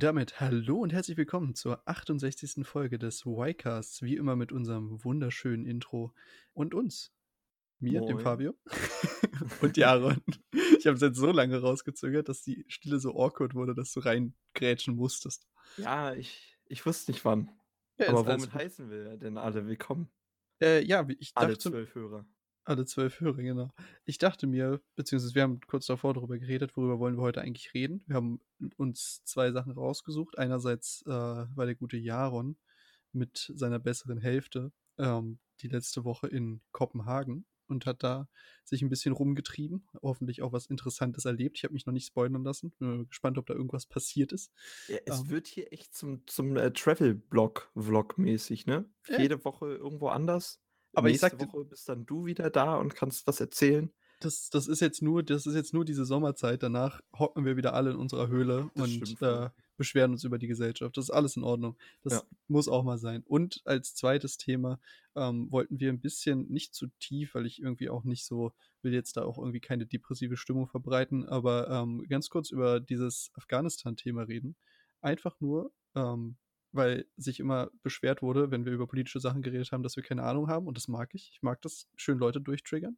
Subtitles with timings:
[0.00, 2.66] Und damit hallo und herzlich willkommen zur 68.
[2.66, 6.14] Folge des Y-Casts, wie immer mit unserem wunderschönen Intro
[6.54, 7.12] und uns.
[7.80, 8.20] Mir, dem Moin.
[8.20, 8.54] Fabio
[9.60, 10.22] und Jaron.
[10.78, 14.00] Ich habe es jetzt so lange rausgezögert, dass die Stille so awkward wurde, dass du
[14.00, 15.46] reingrätschen musstest.
[15.76, 17.50] Ja, ich, ich wusste nicht wann.
[17.98, 20.10] Ja, Aber womit heißen wir denn alle willkommen?
[20.62, 22.26] Äh, ja, ich Alle dachte, zwölf Hörer.
[22.64, 23.70] Alle zwölf Hörer, genau.
[24.04, 27.74] Ich dachte mir, beziehungsweise wir haben kurz davor darüber geredet, worüber wollen wir heute eigentlich
[27.74, 28.02] reden.
[28.06, 28.40] Wir haben
[28.76, 30.38] uns zwei Sachen rausgesucht.
[30.38, 32.56] Einerseits äh, war der gute Jaron
[33.12, 38.28] mit seiner besseren Hälfte ähm, die letzte Woche in Kopenhagen und hat da
[38.64, 41.56] sich ein bisschen rumgetrieben, hoffentlich auch was Interessantes erlebt.
[41.56, 42.72] Ich habe mich noch nicht spoilern lassen.
[42.78, 44.52] Bin gespannt, ob da irgendwas passiert ist.
[44.88, 45.30] Ja, es Ähm.
[45.30, 48.88] wird hier echt zum, zum äh, Travel-Blog-Vlog mäßig, ne?
[49.08, 49.20] Ja.
[49.20, 50.60] Jede Woche irgendwo anders.
[50.92, 53.90] Aber ich Nächste sagte- Woche bist dann du wieder da und kannst was erzählen.
[54.22, 56.62] Das, das ist jetzt nur, das ist jetzt nur diese Sommerzeit.
[56.62, 60.46] Danach hocken wir wieder alle in unserer Höhle Das und äh, beschweren uns über die
[60.46, 60.94] Gesellschaft.
[60.98, 61.78] Das ist alles in Ordnung.
[62.02, 62.22] Das Ja.
[62.46, 63.22] muss auch mal sein.
[63.26, 64.78] Und als zweites Thema
[65.16, 68.92] ähm, wollten wir ein bisschen nicht zu tief, weil ich irgendwie auch nicht so will
[68.92, 74.22] jetzt da auch irgendwie keine depressive Stimmung verbreiten, aber ähm, ganz kurz über dieses Afghanistan-Thema
[74.24, 74.54] reden.
[75.00, 76.36] Einfach nur, ähm,
[76.72, 80.22] weil sich immer beschwert wurde, wenn wir über politische Sachen geredet haben, dass wir keine
[80.22, 80.66] Ahnung haben.
[80.66, 81.30] Und das mag ich.
[81.32, 82.96] Ich mag das, schön Leute durchtriggern.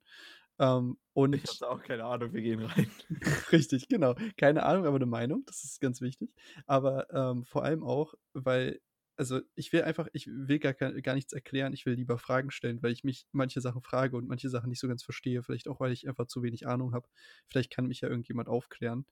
[0.59, 2.91] Ähm, und Ich habe auch keine Ahnung, wir gehen rein.
[3.53, 4.15] Richtig, genau.
[4.37, 6.33] Keine Ahnung, aber eine Meinung, das ist ganz wichtig.
[6.67, 8.81] Aber ähm, vor allem auch, weil,
[9.17, 12.83] also ich will einfach, ich will gar, gar nichts erklären, ich will lieber Fragen stellen,
[12.83, 15.43] weil ich mich manche Sachen frage und manche Sachen nicht so ganz verstehe.
[15.43, 17.09] Vielleicht auch, weil ich einfach zu wenig Ahnung habe.
[17.49, 19.07] Vielleicht kann mich ja irgendjemand aufklären.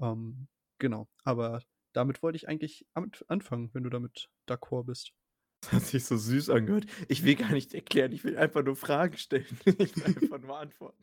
[0.00, 1.60] Ähm, genau, aber
[1.96, 5.12] damit wollte ich eigentlich anfangen, wenn du damit d'accord bist.
[5.62, 6.86] Das hat sich so süß angehört.
[7.08, 9.46] Ich will gar nicht erklären, ich will einfach nur Fragen stellen.
[9.78, 11.02] Ich will einfach nur antworten.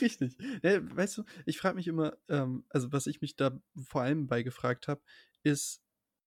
[0.00, 0.36] Richtig.
[0.62, 4.26] Ja, weißt du, ich frage mich immer, ähm, also was ich mich da vor allem
[4.26, 5.00] bei gefragt habe,
[5.44, 5.80] ist,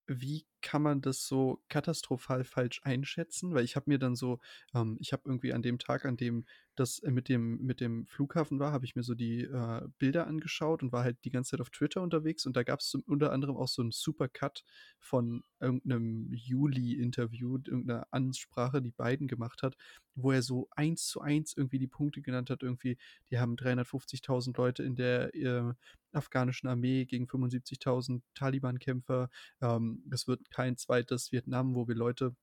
[0.06, 3.54] wie kann man das so katastrophal falsch einschätzen?
[3.54, 4.40] Weil ich habe mir dann so,
[4.74, 6.44] ähm, ich habe irgendwie an dem Tag, an dem
[6.74, 10.26] das äh, mit dem, mit dem Flughafen war, habe ich mir so die äh, Bilder
[10.26, 13.30] angeschaut und war halt die ganze Zeit auf Twitter unterwegs und da gab es unter
[13.30, 14.64] anderem auch so einen Supercut
[14.98, 19.76] von irgendeinem Juli-Interview, irgendeiner Ansprache, die Biden gemacht hat,
[20.16, 22.98] wo er so eins zu eins irgendwie die Punkte genannt hat, irgendwie,
[23.30, 25.72] die haben 350.000 Leute in der äh,
[26.12, 29.30] afghanischen Armee gegen 75.000 Taliban-Kämpfer.
[29.60, 32.34] Ähm, es wird kein zweites Vietnam, wo wir Leute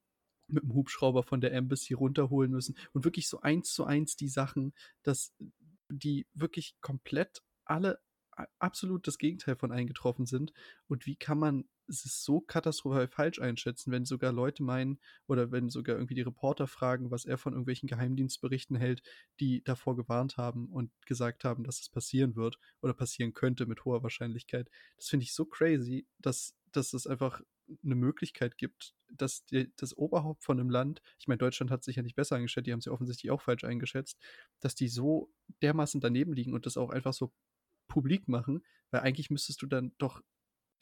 [0.48, 2.78] mit dem Hubschrauber von der Embassy runterholen müssen.
[2.92, 5.34] Und wirklich so eins zu eins die Sachen, dass
[5.90, 8.00] die wirklich komplett alle
[8.60, 10.54] absolut das Gegenteil von eingetroffen sind.
[10.88, 15.70] Und wie kann man es so katastrophal falsch einschätzen, wenn sogar Leute meinen oder wenn
[15.70, 19.02] sogar irgendwie die Reporter fragen, was er von irgendwelchen Geheimdienstberichten hält,
[19.40, 23.86] die davor gewarnt haben und gesagt haben, dass es passieren wird oder passieren könnte mit
[23.86, 24.70] hoher Wahrscheinlichkeit.
[24.96, 27.42] Das finde ich so crazy, dass, dass es einfach
[27.84, 31.96] eine Möglichkeit gibt, dass die, das Oberhaupt von einem Land, ich meine, Deutschland hat sich
[31.96, 34.20] ja nicht besser eingeschätzt, die haben es ja offensichtlich auch falsch eingeschätzt,
[34.60, 35.32] dass die so
[35.62, 37.32] dermaßen daneben liegen und das auch einfach so
[37.88, 40.22] publik machen, weil eigentlich müsstest du dann doch,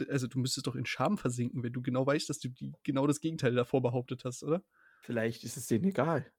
[0.07, 3.07] also du müsstest doch in Scham versinken, wenn du genau weißt, dass du die, genau
[3.07, 4.63] das Gegenteil davor behauptet hast, oder?
[5.01, 6.31] Vielleicht ist es denen egal.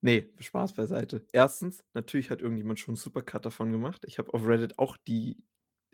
[0.00, 1.26] Nee, Spaß beiseite.
[1.32, 4.04] Erstens, natürlich hat irgendjemand schon einen Supercut davon gemacht.
[4.06, 5.42] Ich habe auf Reddit auch die,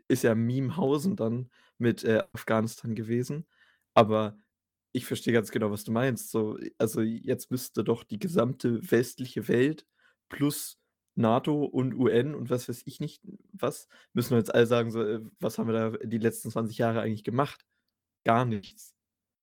[0.09, 3.47] ist ja Memehausen dann mit äh, Afghanistan gewesen.
[3.95, 4.39] Aber
[4.93, 6.31] ich verstehe ganz genau, was du meinst.
[6.31, 9.87] So, also jetzt müsste doch die gesamte westliche Welt
[10.29, 10.79] plus
[11.17, 13.23] NATO und UN und was weiß ich nicht,
[13.53, 16.79] was, müssen wir jetzt alle sagen, so, äh, was haben wir da die letzten 20
[16.79, 17.65] Jahre eigentlich gemacht?
[18.25, 18.95] Gar nichts.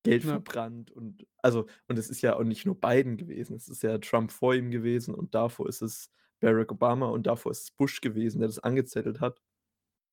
[0.03, 0.31] Geld Ja.
[0.31, 3.97] verbrannt und also, und es ist ja auch nicht nur Biden gewesen, es ist ja
[3.99, 6.09] Trump vor ihm gewesen und davor ist es
[6.39, 9.41] Barack Obama und davor ist es Bush gewesen, der das angezettelt hat.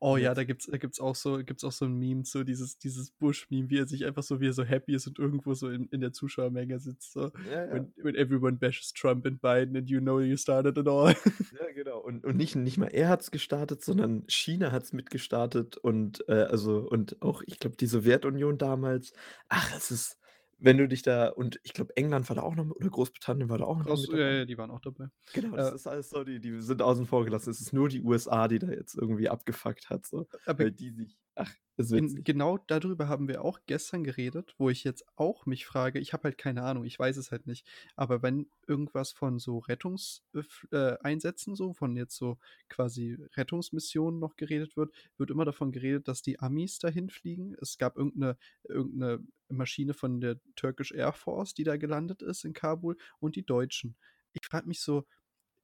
[0.01, 2.79] Oh ja, da gibt's, da gibt's auch so, gibt's auch so ein Meme, so dieses,
[2.79, 5.71] dieses Bush-Meme, wie er sich einfach so, wie er so happy ist und irgendwo so
[5.71, 7.33] in, in der Zuschauermenge sitzt, so.
[7.51, 11.15] Ja, When, when everyone bashes Trump and Biden and you know you started it all.
[11.59, 11.99] Ja, genau.
[11.99, 16.25] Und, und nicht, nicht mal er hat es gestartet, sondern China hat es mitgestartet und
[16.29, 19.13] äh, also und auch, ich glaube, die Sowjetunion damals.
[19.49, 20.18] Ach, es ist,
[20.59, 23.59] wenn du dich da, und ich glaube, England war da auch noch oder Großbritannien war
[23.59, 24.37] da auch noch Groß, mit ja, dabei.
[24.39, 25.09] ja, die waren auch dabei.
[25.33, 27.51] Genau, das äh, ist alles so, die, die sind außen vor gelassen.
[27.51, 30.27] Es ist nur die USA, die da jetzt irgendwie abgefuckt hat, so.
[30.57, 32.25] Weil die sich, ach, ist In, witzig.
[32.25, 36.25] genau darüber haben wir auch gestern geredet, wo ich jetzt auch mich frage, ich habe
[36.25, 41.73] halt keine Ahnung, ich weiß es halt nicht, aber wenn irgendwas von so Rettungseinsätzen, so
[41.73, 42.39] von jetzt so
[42.69, 47.55] quasi Rettungsmissionen noch geredet wird, wird immer davon geredet, dass die Amis dahin fliegen.
[47.61, 52.53] Es gab irgendeine, irgendeine Maschine von der Turkish Air Force, die da gelandet ist in
[52.53, 53.97] Kabul und die Deutschen.
[54.33, 55.07] Ich frage mich so,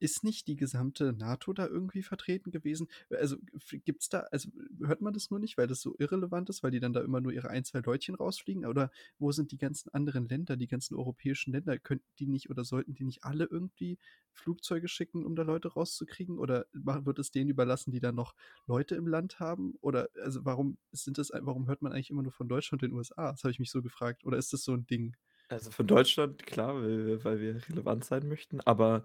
[0.01, 2.89] ist nicht die gesamte NATO da irgendwie vertreten gewesen?
[3.11, 3.37] Also
[3.85, 4.51] gibt es da, also
[4.81, 7.21] hört man das nur nicht, weil das so irrelevant ist, weil die dann da immer
[7.21, 8.67] nur ihre ein, zwei Leutchen rausfliegen?
[8.67, 11.79] Oder wo sind die ganzen anderen Länder, die ganzen europäischen Länder?
[11.79, 13.99] Könnten die nicht oder sollten die nicht alle irgendwie
[14.33, 16.39] Flugzeuge schicken, um da Leute rauszukriegen?
[16.39, 18.35] Oder wird es denen überlassen, die da noch
[18.67, 19.75] Leute im Land haben?
[19.81, 22.97] Oder also warum sind das, warum hört man eigentlich immer nur von Deutschland und den
[22.97, 23.31] USA?
[23.33, 24.25] Das habe ich mich so gefragt.
[24.25, 25.17] Oder ist das so ein Ding?
[25.49, 29.05] Also von Deutschland, klar, weil wir relevant sein möchten, aber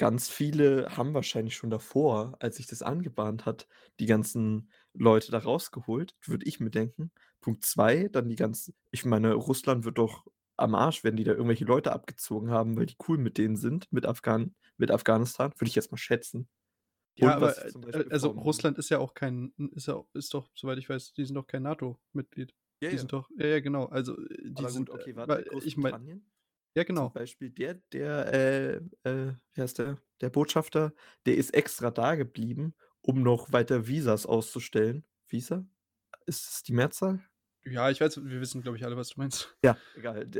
[0.00, 3.68] ganz viele haben wahrscheinlich schon davor, als sich das angebahnt hat,
[4.00, 7.12] die ganzen Leute da rausgeholt, würde ich mir denken.
[7.42, 10.24] Punkt 2, dann die ganzen ich meine, Russland wird doch
[10.56, 13.92] am Arsch, wenn die da irgendwelche Leute abgezogen haben, weil die cool mit denen sind,
[13.92, 16.48] mit Afghan mit Afghanistan, würde ich jetzt mal schätzen.
[17.18, 20.88] Ja, aber äh, also Russland ist ja auch kein ist ja ist doch, soweit ich
[20.88, 22.54] weiß, die sind doch kein NATO-Mitglied.
[22.82, 23.00] Ja, die ja.
[23.00, 23.84] sind doch ja, ja, genau.
[23.84, 26.22] Also, äh, die Aber sind gut, okay, äh, warte, ich meine
[26.74, 27.12] Ja, Zum genau.
[27.12, 28.76] Beispiel der der, äh,
[29.08, 29.98] äh, wie heißt der?
[30.20, 30.92] Der Botschafter,
[31.26, 35.04] der ist extra da geblieben, um noch weiter Visas auszustellen.
[35.28, 35.66] Visa?
[36.26, 37.20] Ist das die Mehrzahl?
[37.64, 39.56] Ja, ich weiß, wir wissen, glaube ich, alle, was du meinst.
[39.62, 40.30] Ja, egal.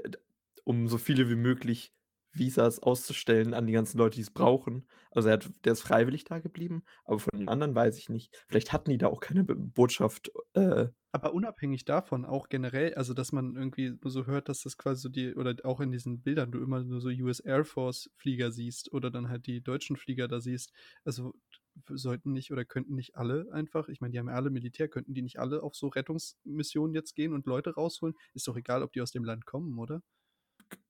[0.64, 1.92] Um so viele wie möglich
[2.32, 4.88] Visas auszustellen an die ganzen Leute, die es brauchen.
[5.10, 8.34] Also, er hat der ist freiwillig da geblieben, aber von den anderen weiß ich nicht.
[8.48, 13.32] Vielleicht hatten die da auch keine Botschaft, äh Aber unabhängig davon, auch generell, also, dass
[13.32, 16.60] man irgendwie so hört, dass das quasi so die oder auch in diesen Bildern du
[16.62, 20.40] immer nur so US Air Force Flieger siehst oder dann halt die deutschen Flieger da
[20.40, 20.72] siehst.
[21.04, 21.34] Also,
[21.88, 25.14] sollten nicht oder könnten nicht alle einfach ich meine, die haben ja alle Militär, könnten
[25.14, 28.14] die nicht alle auf so Rettungsmissionen jetzt gehen und Leute rausholen?
[28.34, 30.02] Ist doch egal, ob die aus dem Land kommen, oder?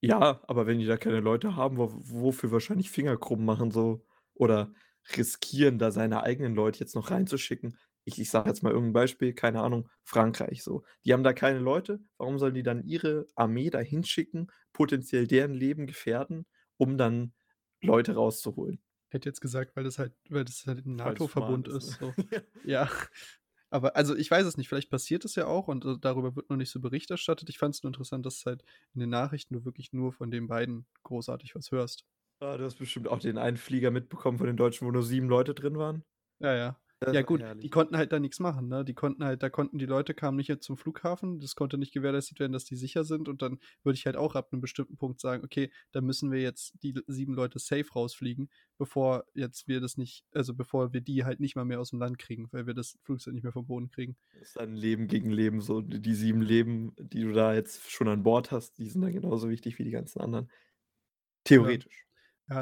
[0.03, 4.07] Ja, aber wenn die da keine Leute haben, wo wofür wahrscheinlich Finger krumm machen so
[4.35, 4.73] oder
[5.17, 7.77] riskieren, da seine eigenen Leute jetzt noch reinzuschicken.
[8.05, 10.85] Ich ich sage jetzt mal irgendein Beispiel, keine Ahnung, Frankreich so.
[11.05, 15.55] Die haben da keine Leute, warum sollen die dann ihre Armee da hinschicken, potenziell deren
[15.55, 16.47] Leben gefährden,
[16.79, 17.35] um dann
[17.83, 18.81] Leute rauszuholen?
[19.13, 21.99] Hätte jetzt gesagt, weil das halt weil das halt 'n Weil's NATO-Verbund ist, ist, ne?
[22.01, 22.17] so.
[22.63, 22.91] Ja.
[23.71, 26.51] Aber also, ich weiß es nicht, vielleicht passiert es ja auch und, äh, darüber wird
[26.51, 27.49] noch nicht so Bericht erstattet.
[27.51, 28.65] Ich fand es nur interessant, dass halt
[28.95, 32.05] in den Nachrichten du wirklich nur von den beiden großartig was hörst.
[32.43, 35.29] Ah, du hast bestimmt auch den einen Flieger mitbekommen von den Deutschen, wo nur 7
[35.29, 36.05] Leute drin waren?
[36.39, 36.81] Ja, ja.
[37.03, 37.71] Das Ja gut, die herrlich.
[37.71, 38.85] konnten halt da nix machen, ne?
[38.85, 41.41] Die konnten halt da konnten die Leute kamen nicht jetzt zum Flughafen.
[41.41, 43.29] Das konnte nicht gewährleistet werden, dass die sicher sind.
[43.29, 46.41] Und dann würde ich halt auch ab 'nem bestimmten Punkt sagen: „Okay, dann müssen wir
[46.41, 48.49] jetzt die 7 Leute safe rausfliegen,
[48.79, 52.19] bevor jetzt wir das nicht also, bevor wir die halt nicht mal mehr aus'm Land
[52.19, 55.31] kriegen, weil wir das Flugzeug nicht mehr vom Boden kriegen.“ Das ist dann Leben gegen
[55.31, 55.81] Leben so.
[55.81, 59.49] Die 7 Leben, die du da jetzt schon an Bord hast, die sind dann genauso
[59.51, 60.51] wichtig wie die ganzen anderen.
[61.47, 62.05] Theoretisch.
[62.05, 62.10] Ja,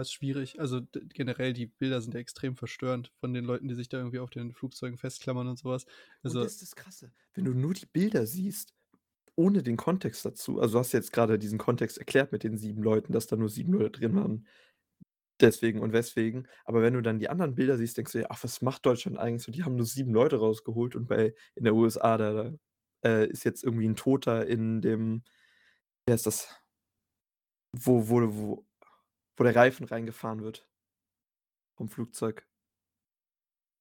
[0.00, 0.60] ist schwierig.
[0.60, 0.80] Also,
[1.14, 4.30] generell, die Bilder sind ja extrem verstörend von den Leuten, die sich da irgendwie auf
[4.30, 5.86] den Flugzeugen festklammern und so was.
[6.26, 8.74] Und Also das ist das Krasse, wenn du nur die Bilder siehst,
[9.36, 12.82] ohne den Kontext dazu also, du hast jetzt grade diesen Kontext erklärt mit den 7
[12.82, 14.46] Leuten, dass da nur 7 Leute drin waren,
[15.40, 16.48] deswegen und weswegen.
[16.64, 19.18] Aber wenn du dann die anderen Bilder siehst, denkst du dir: „Ach, was macht Deutschland
[19.18, 19.52] eigentlich so?
[19.52, 22.54] Die haben nur 7 Leute rausgeholt und bei in der USA, da
[23.04, 25.24] äh, ist jetzt irgendwie 'n Toter in dem
[26.06, 26.48] wie heißt das?
[27.84, 28.64] Wo wo wo
[29.38, 30.66] wo der Reifen reingefahren wird
[31.78, 32.44] vom Flugzeug.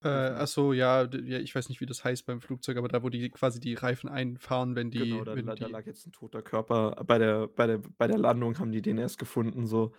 [0.03, 0.37] Äh, Reifen.
[0.37, 3.09] ach so, ja, ja, ich weiß nicht, wie das heißt beim Flugzeug, aber da, wo
[3.09, 6.11] die quasi die Reifen einfahren, wenn die Genau, da wenn da die lag jetzt 'n
[6.13, 6.91] toter Körper.
[7.05, 9.93] Bei der bei der bei der Landung haben die den erst gefunden so.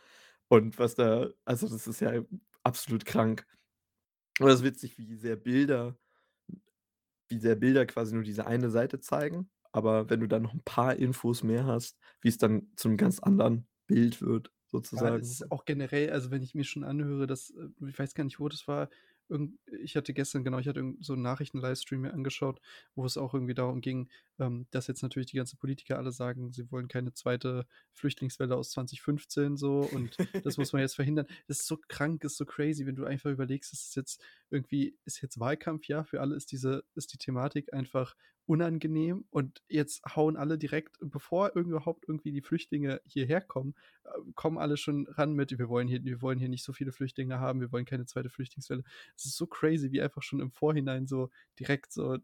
[0.48, 2.22] Und was da also, das ist ja
[2.64, 3.46] absolut krank.
[4.40, 5.98] Aber das ist witzig, wie sehr Bilder
[7.30, 10.62] wie sehr Bilder quasi nur diese eine Seite zeigen, aber wenn du dann noch 'n
[10.64, 14.50] paar Infos mehr hast, wie's dann zu 'nem ganz anderen Bild wird
[14.94, 15.18] Ja, sozusagen.
[15.18, 18.24] es ist auch generell also, wenn ich mir schon anhöre, dass äh, ich weiß gar
[18.24, 18.88] nicht, wo das war.
[19.30, 22.60] Irgend ich hatte gestern genau, ich hatte so 'n Nachrichten-Livestream mir angeschaut,
[22.94, 24.08] wo es auch irgendwie darum ging,
[24.38, 28.70] ähm, dass jetzt natürlich die ganzen Politiker alle sagen, sie wollen keine zweite Flüchtlingswelle aus
[28.70, 31.26] 2015 so und das muss man jetzt verhindern.
[31.46, 34.96] Das ist so krank, ist so crazy, wenn du einfach überlegst, es ist jetzt irgendwie
[35.04, 38.16] ist jetzt Wahlkampfjahr, für alle ist diese ist die Thematik einfach
[38.48, 43.74] unangenehm und jetzt hauen alle direkt, bevor überhaupt irgendwie die Flüchtlinge hierher kommen,
[44.04, 46.92] äh, kommen alle schon ran mit: „Wir wollen hier wir wollen hier nicht so viele
[46.92, 48.84] Flüchtlinge haben, wir wollen keine zweite Flüchtlingswelle.“
[49.16, 52.18] Es ist so crazy, wie einfach schon im Vorhinein so direkt so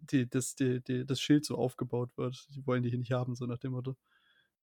[0.00, 2.46] die das die die das Schild so aufgebaut wird.
[2.54, 3.96] Die wollen die hier nicht haben, so nach dem Motto.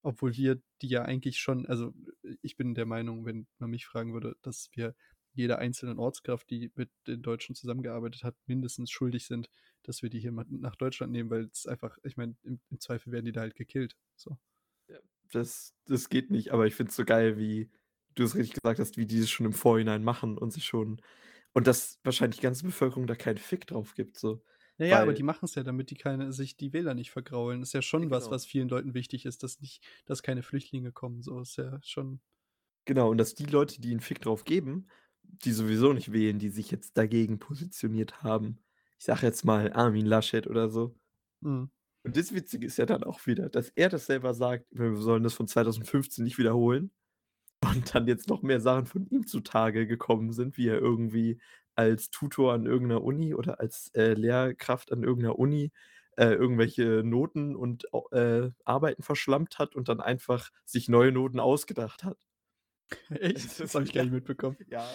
[0.04, 1.94] Obwohl wir die ja eigentlich schon also,
[2.42, 4.96] ich bin der Meinung, wenn man mich fragen würde, dass wir
[5.34, 9.50] jeder einzelnen Ortskraft, die mit den Deutschen zusammengearbeitet hat, mindestens schuldig sind,
[9.88, 12.80] dass wir die hier mal nach Deutschland nehmen, weil es einfach ich meine, im im
[12.80, 14.38] Zweifel werden die da halt gekillt, so.
[14.90, 15.00] Ja,
[15.32, 17.72] das das geht nicht, aber ich finde es so geil, wie
[18.16, 21.02] du es richtig gesagt hast, wie die es schon im Vorhinein machen und sich schon
[21.54, 24.44] und dass wahrscheinlich die ganze Bevölkerung da keinen Fick drauf gibt so,
[24.78, 27.62] Ja, ja, aber die weil machen's ja, damit die keine sich die Wähler nicht vergraulen.
[27.62, 28.32] Ist ja schon was, genau.
[28.32, 32.20] was vielen Leuten wichtig ist, dass nicht dass keine Flüchtlinge kommen, so ist ja schon
[32.86, 34.88] Genau, und dass die Leute, die 'n Fick drauf geben,
[35.24, 38.60] die sowieso nicht wählen, die sich jetzt dagegen positioniert haben.
[39.00, 40.96] Ich sage jetzt mal Armin Laschet oder so.
[41.42, 41.70] Mhm.
[42.04, 45.24] Und das Witzige ist ja dann auch wieder, dass er das selber sagt, wir sollen
[45.24, 46.92] das von 2015 nicht wiederholen
[47.66, 51.42] und dann jetzt noch mehr Sachen von ihm zutage gekommen sind, wie er irgendwie
[51.76, 55.72] als Tutor an irgendeiner Uni oder als, äh, Lehrkraft an irgendeiner Uni,
[56.18, 62.04] äh, irgendwelche Noten und äh, Arbeiten verschlampt hat und dann einfach sich neue Noten ausgedacht
[62.04, 62.18] hat.
[63.10, 63.60] Echt?
[63.60, 64.58] Das habe ich gar nicht mitbekommen.
[64.68, 64.88] Ja.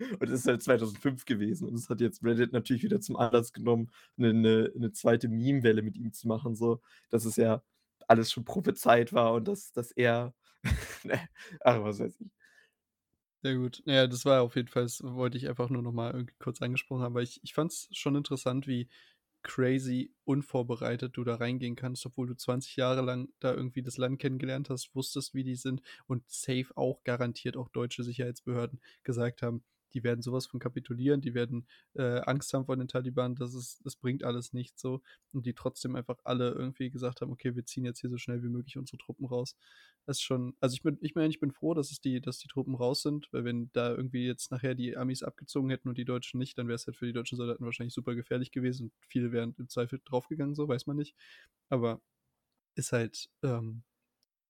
[0.00, 3.52] Und das ist halt 2005 gewesen und das hat jetzt Reddit natürlich wieder zum Anlass
[3.52, 5.28] genommen, 'ne 'ne 'ne 2.
[5.28, 7.62] Meme-Welle mit ihm zu machen, so, dass es ja
[8.08, 10.34] alles schon prophezeit war und dass dass er
[11.04, 11.20] ne,
[11.60, 12.30] ach, was weiß ich.
[13.44, 13.82] Sehr gut.
[13.86, 16.62] Ja, das war auf jeden Fall das wollte ich einfach nur noch mal irgendwie kurz
[16.62, 18.88] angesprochen haben, weil ich ich fand es schon interessant, wie
[19.42, 24.18] crazy unvorbereitet du da reingehen kannst, obwohl du 20 Jahre lang da irgendwie das Land
[24.20, 29.62] kennengelernt hast, wusstest, wie die sind und safe auch garantiert auch deutsche Sicherheitsbehörden gesagt haben:
[29.94, 33.54] „Die werden so was von kapitulieren, die werden, äh, Angst haben vor den Taliban, das
[33.54, 35.02] ist das bringt alles nichts“, so.
[35.32, 38.42] Und die trotzdem einfach alle irgendwie gesagt haben: „Okay, wir ziehen jetzt hier so schnell
[38.42, 39.56] wie möglich unsere Truppen raus.“
[40.06, 42.38] Das ist schon also, ich bin ich meine, ich bin froh, dass es die dass
[42.38, 45.98] die Truppen raus sind, weil wenn da irgendwie jetzt nachher die Amis abgezogen hätten und
[45.98, 48.84] die Deutschen nicht, dann wäre es halt für die deutschen Soldaten wahrscheinlich super gefährlich gewesen
[48.86, 51.14] und viele wären im Zweifel draufgegangen, so, weiß man nicht.
[51.70, 52.00] Aber
[52.76, 53.84] ist halt, ähm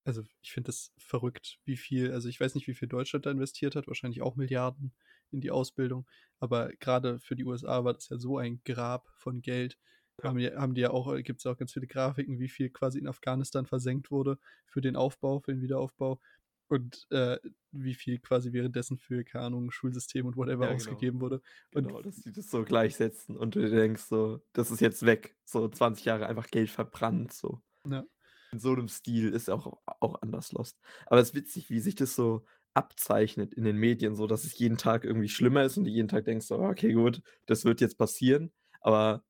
[0.07, 3.31] also, ich finde das verrückt, wie viel also, ich weiß nicht, wie viel Deutschland da
[3.33, 4.95] investiert hat, wahrscheinlich auch Milliarden
[5.33, 6.07] in die Ausbildung,
[6.41, 9.79] aber grade für die USA war das ja so ein Grab von Geld.
[10.23, 10.31] Ja.
[10.31, 12.71] Haben die haben die ja auch äh, gibt's ja auch ganz viele Grafiken, wie viel
[12.71, 16.21] quasi in Afghanistan versenkt wurde für den Aufbau, für den Wiederaufbau
[16.69, 17.39] und, äh,
[17.71, 21.05] wie viel quasi währenddessen für, keine Ahnung, Schulsystem und whatever Ja, genau.
[21.05, 21.43] ausgegeben wurde.
[21.75, 25.37] Und Genau, dass die das so gleichsetzen und du denkst so: „Das ist jetzt weg.“
[25.45, 27.63] So 20 Jahre einfach Geld verbrannt, so.
[27.85, 28.07] Ja.
[28.53, 30.81] In so 'nem Stil ist auch auch anders lost.
[31.07, 34.59] Aber es ist witzig, wie sich das so abzeichnet in den Medien, so dass es
[34.59, 37.81] jeden Tag irgendwie schlimmer ist und du jeden Tag denkst so: „Okay, gut, das wird
[37.81, 39.25] jetzt passieren.“ Aber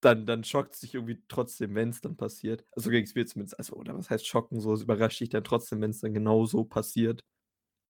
[0.00, 2.64] dann dann schockt's dich irgendwie trotzdem, wenn's dann passiert.
[2.72, 3.58] Also, so ging's mir zumindest.
[3.58, 7.24] Also oder was heißt schocken, so, es überrascht dich dann trotzdem, wenn's dann genauso passiert.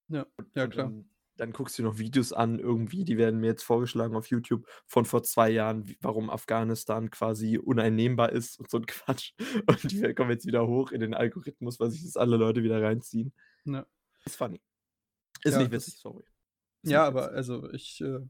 [0.08, 0.92] Ja, ja klar.
[0.94, 4.66] dann dann guckst du noch Videos an irgendwie, die werden mir jetzt vorgeschlagen auf YouTube
[4.86, 9.32] von vor 2 Jahren, w warum Afghanistan quasi uneinnehmbar ist und so 'n Quatsch.
[9.66, 12.82] Und die kommen jetzt wieder hoch in den Algorithmus, weil sich das alle Leute wieder
[12.82, 13.34] reinziehen.
[13.64, 13.86] Ja.
[14.26, 14.60] Ist funny.
[15.44, 16.24] Ist Ja, nicht das witzig, sorry.
[16.82, 17.32] Ist Ja, aber witzig.
[17.32, 18.20] also, ich, äh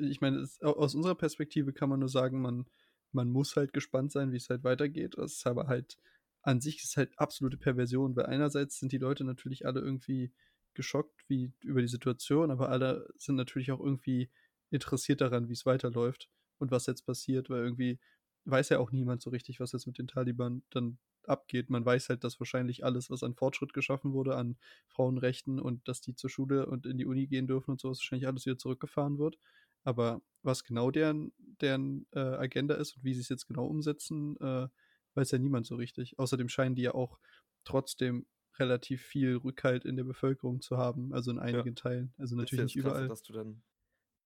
[0.00, 2.66] ich meine, es au aus unserer Perspektive kann man nur sagen, man
[3.12, 5.16] man muss halt gespannt sein, wie's halt weitergeht.
[5.18, 5.98] Es ist aber halt
[6.42, 10.32] an sich ist halt absolute Perversion, weil einerseits sind die Leute natürlich alle irgendwie
[10.74, 14.30] geschockt wie über die Situation, aber alle sind natürlich auch irgendwie
[14.70, 18.00] interessiert daran, wie's weiterläuft und was jetzt passiert, weil irgendwie
[18.46, 20.98] weiß ja auch niemand so richtig, was jetzt mit den Taliban dann
[21.28, 21.70] abgeht.
[21.70, 24.56] Man weiß halt, dass wahrscheinlich alles, was an Fortschritt geschaffen wurde, an
[24.88, 27.98] Frauenrechten und dass die zur Schule und in die Uni gehen dürfen und so was,
[27.98, 29.38] wahrscheinlich alles wieder zurückgefahren wird.
[29.84, 34.68] Aber was genau deren deren, äh, Agenda ist und wie sie's jetzt genau umsetzen, äh,
[35.14, 36.18] weiß ja niemand so richtig.
[36.18, 37.18] Außerdem scheinen die ja auch
[37.64, 38.26] trotzdem
[38.58, 41.66] relativ viel Rückhalt in der Bevölkerung zu haben, also in Ja.
[41.66, 42.14] einigen Teilen.
[42.18, 43.08] Also, natürlich ja nicht überall.
[43.08, 43.62] dass du dann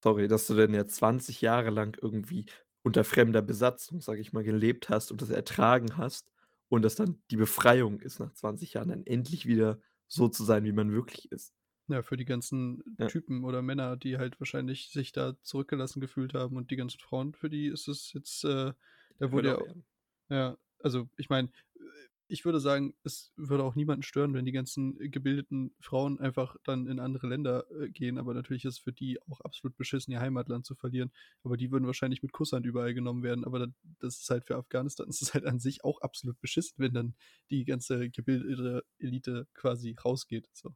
[0.02, 2.46] sorry, dass du dann ja 20 Jahre lang irgendwie
[2.82, 6.30] unter fremder Besatzung, sage ich mal, gelebt hast und das ertragen hast
[6.70, 10.64] und dass dann die Befreiung ist, nach 20 Jahren dann endlich wieder so zu sein,
[10.64, 11.50] wie man wirklich ist.
[11.88, 13.10] Ja, für die ganzen Ja.
[13.10, 17.34] Typen oder Männer, die halt wahrscheinlich sich da zurückgelassen gefühlt haben und die ganzen Frauen,
[17.34, 18.72] für die ist es jetzt, äh
[19.18, 19.74] da wurde ja
[20.30, 21.50] ja, also, ich meine,
[22.30, 26.86] ich würde sagen, es würde auch niemanden stören, wenn die ganzen gebildeten Frauen einfach dann
[26.86, 30.20] in andere Länder, äh, gehen, aber natürlich ist es für die auch absolut beschissen, ihr
[30.20, 31.10] Heimatland zu verlieren.
[31.42, 33.66] Aber die würden wahrscheinlich mit Kusshand überall genommen werden, aber da
[33.98, 37.14] das ist halt für Afghanistan ist es halt an sich auch absolut beschissen, wenn dann
[37.50, 40.74] die ganze gebildete Elite quasi rausgeht, so.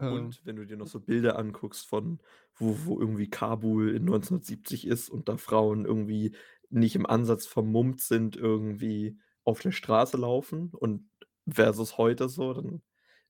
[0.00, 0.12] Ähm.
[0.12, 2.20] Und wenn du dir noch so Bilder anguckst von
[2.54, 6.34] wo wo irgendwie Kabul in 1970 ist und da Frauen irgendwie
[6.70, 9.18] nicht im Ansatz vermummt sind, irgendwie
[9.48, 11.10] auf der Straße laufen und
[11.50, 12.82] versus heute so, dann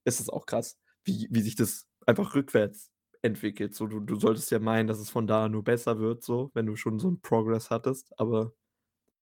[0.05, 3.75] ist es auch krass, wie wie sich das einfach rückwärts entwickelt.
[3.77, 6.67] So, du du solltest ja meinen, dass es von da nur besser wird so, wenn
[6.67, 8.55] du schon so 'n Progress hattest, aber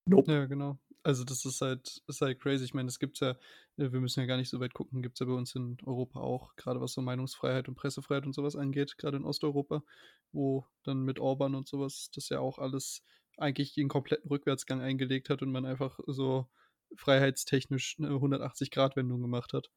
[0.06, 0.28] nope.
[0.28, 0.78] Ja, genau.
[1.04, 2.64] Also, das ist halt ist halt crazy.
[2.64, 3.30] Ich meine, das gibt's ja
[3.76, 6.18] äh, wir müssen ja gar nicht so weit gucken, gibt's ja bei uns in Europa
[6.20, 9.84] auch, grade was so Meinungsfreiheit und Pressefreiheit und so was angeht, grade in Osteuropa,
[10.32, 13.04] wo dann mit Orbán und so was das ja auch alles
[13.38, 16.48] eigentlich den kompletten Rückwärtsgang eingelegt hat und man einfach so
[16.96, 19.70] freiheitstechnisch 'ne 180-Grad-Wendung gemacht hat.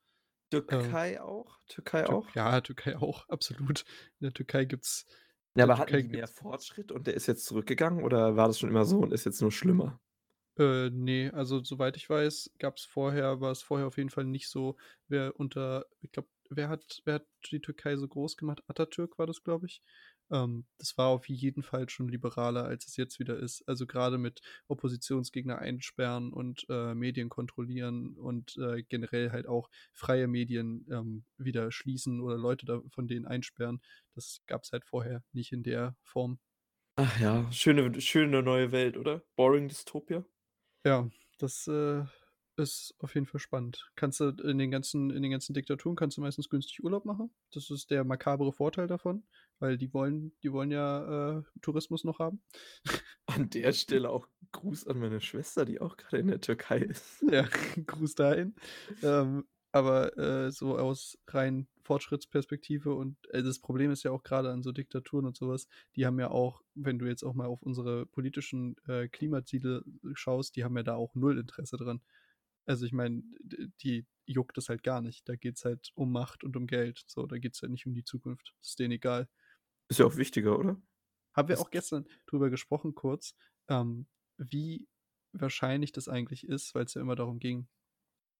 [0.69, 0.97] Ähm.
[0.97, 1.59] Türkei auch?
[1.67, 2.27] Türkei Tür auch?
[2.35, 3.85] ja, Türkei auch, absolut.
[4.19, 5.05] In der Türkei gibt's
[5.55, 8.69] Ja, aber hatten die mehr Fortschritt und der ist jetzt zurückgegangen oder war das schon
[8.69, 9.99] immer so und ist jetzt nur schlimmer?
[10.57, 14.75] Äh, ne, also, soweit ich weiß, gab's vorher war's vorher auf jeden Fall nicht so
[15.07, 18.63] wer unter ich glaube, wer hat, wer hat die Türkei so groß gemacht?
[18.67, 19.81] Atatürk war das, glaube ich.
[20.31, 23.67] Ähm, das war auf jeden Fall schon liberaler, als es jetzt wieder ist.
[23.67, 30.27] Also gerade mit Oppositionsgegner einsperren und äh, Medien kontrollieren und äh, generell halt auch freie
[30.27, 33.81] Medien ähm, wieder schließen oder Leute da, von denen einsperren.
[34.15, 36.39] Das gab es halt vorher nicht in der Form.
[36.95, 39.23] Ach ja, schöne, schöne neue Welt, oder?
[39.35, 40.25] Boring Dystopia.
[40.85, 42.03] Ja, das äh,
[42.59, 43.89] ist auf jeden Fall spannend.
[43.95, 47.31] Kannst du in den ganzen, in den ganzen Diktaturen kannst du meistens günstig Urlaub machen.
[47.51, 49.23] Das ist der makabere Vorteil davon,
[49.59, 52.41] weil die wollen, die wollen ja äh, Tourismus noch haben.
[53.25, 57.23] An der Stelle auch Gruß an meine Schwester, die auch gerade in der Türkei ist.
[57.29, 57.47] Ja,
[57.85, 58.55] Gruß dahin.
[59.03, 64.51] Ähm, aber äh, so aus rein Fortschrittsperspektive und äh, das Problem ist ja auch gerade
[64.51, 67.61] an so Diktaturen und sowas, die haben ja auch, wenn du jetzt auch mal auf
[67.61, 72.01] unsere politischen äh, Klimaziele schaust, die haben ja da auch null Interesse dran.
[72.69, 73.23] Also ich meine,
[73.81, 75.27] die juckt es halt gar nicht.
[75.27, 77.03] Da geht es halt um Macht und um Geld.
[77.07, 78.53] So, da geht es halt nicht um die Zukunft.
[78.59, 79.27] Das ist denen egal.
[79.87, 80.79] Ist ja auch wichtiger, oder?
[81.33, 83.33] Haben wir auch gestern drüber gesprochen, kurz,
[83.69, 84.05] ähm,
[84.37, 84.87] wie
[85.31, 87.67] wahrscheinlich das eigentlich ist, weil es ja immer darum ging,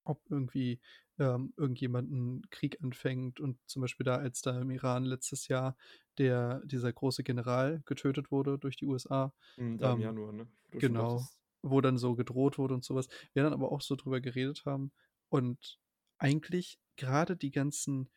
[0.03, 0.79] ob irgendwie
[1.17, 5.75] ähm, irgendjemand einen Krieg anfängt und zum Beispiel da, als da im Iran letztes Jahr
[6.19, 9.33] der, dieser große General getötet wurde durch die USA.
[9.57, 10.47] Mhm, da im ähm, Januar, ne?
[10.69, 11.27] Genau
[11.61, 13.07] wo dann so gedroht wurde und sowas.
[13.33, 14.91] Wir dann aber auch so drüber geredet haben
[15.29, 15.79] und
[16.17, 18.09] eigentlich gerade die ganzen,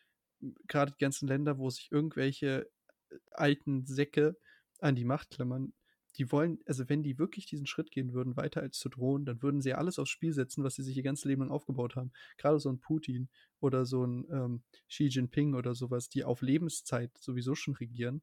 [0.66, 2.70] gerade die ganzen Länder, wo sich irgendwelche
[3.10, 4.36] äh, alten Säcke
[4.80, 5.72] an die Macht klammern,
[6.16, 9.42] die wollen, also wenn die wirklich diesen Schritt gehen würden, weiter als zu drohen, dann
[9.42, 11.96] würden sie ja alles aufs Spiel setzen, was sie sich ihr ganzes Leben lang aufgebaut
[11.96, 12.12] haben.
[12.36, 13.30] Gerade so ein Putin
[13.60, 18.22] oder so ein ähm, Xi Jinping oder sowas, die auf Lebenszeit sowieso schon regieren,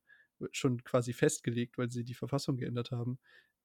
[0.52, 3.20] schon quasi festgelegt, weil sie die Verfassung geändert haben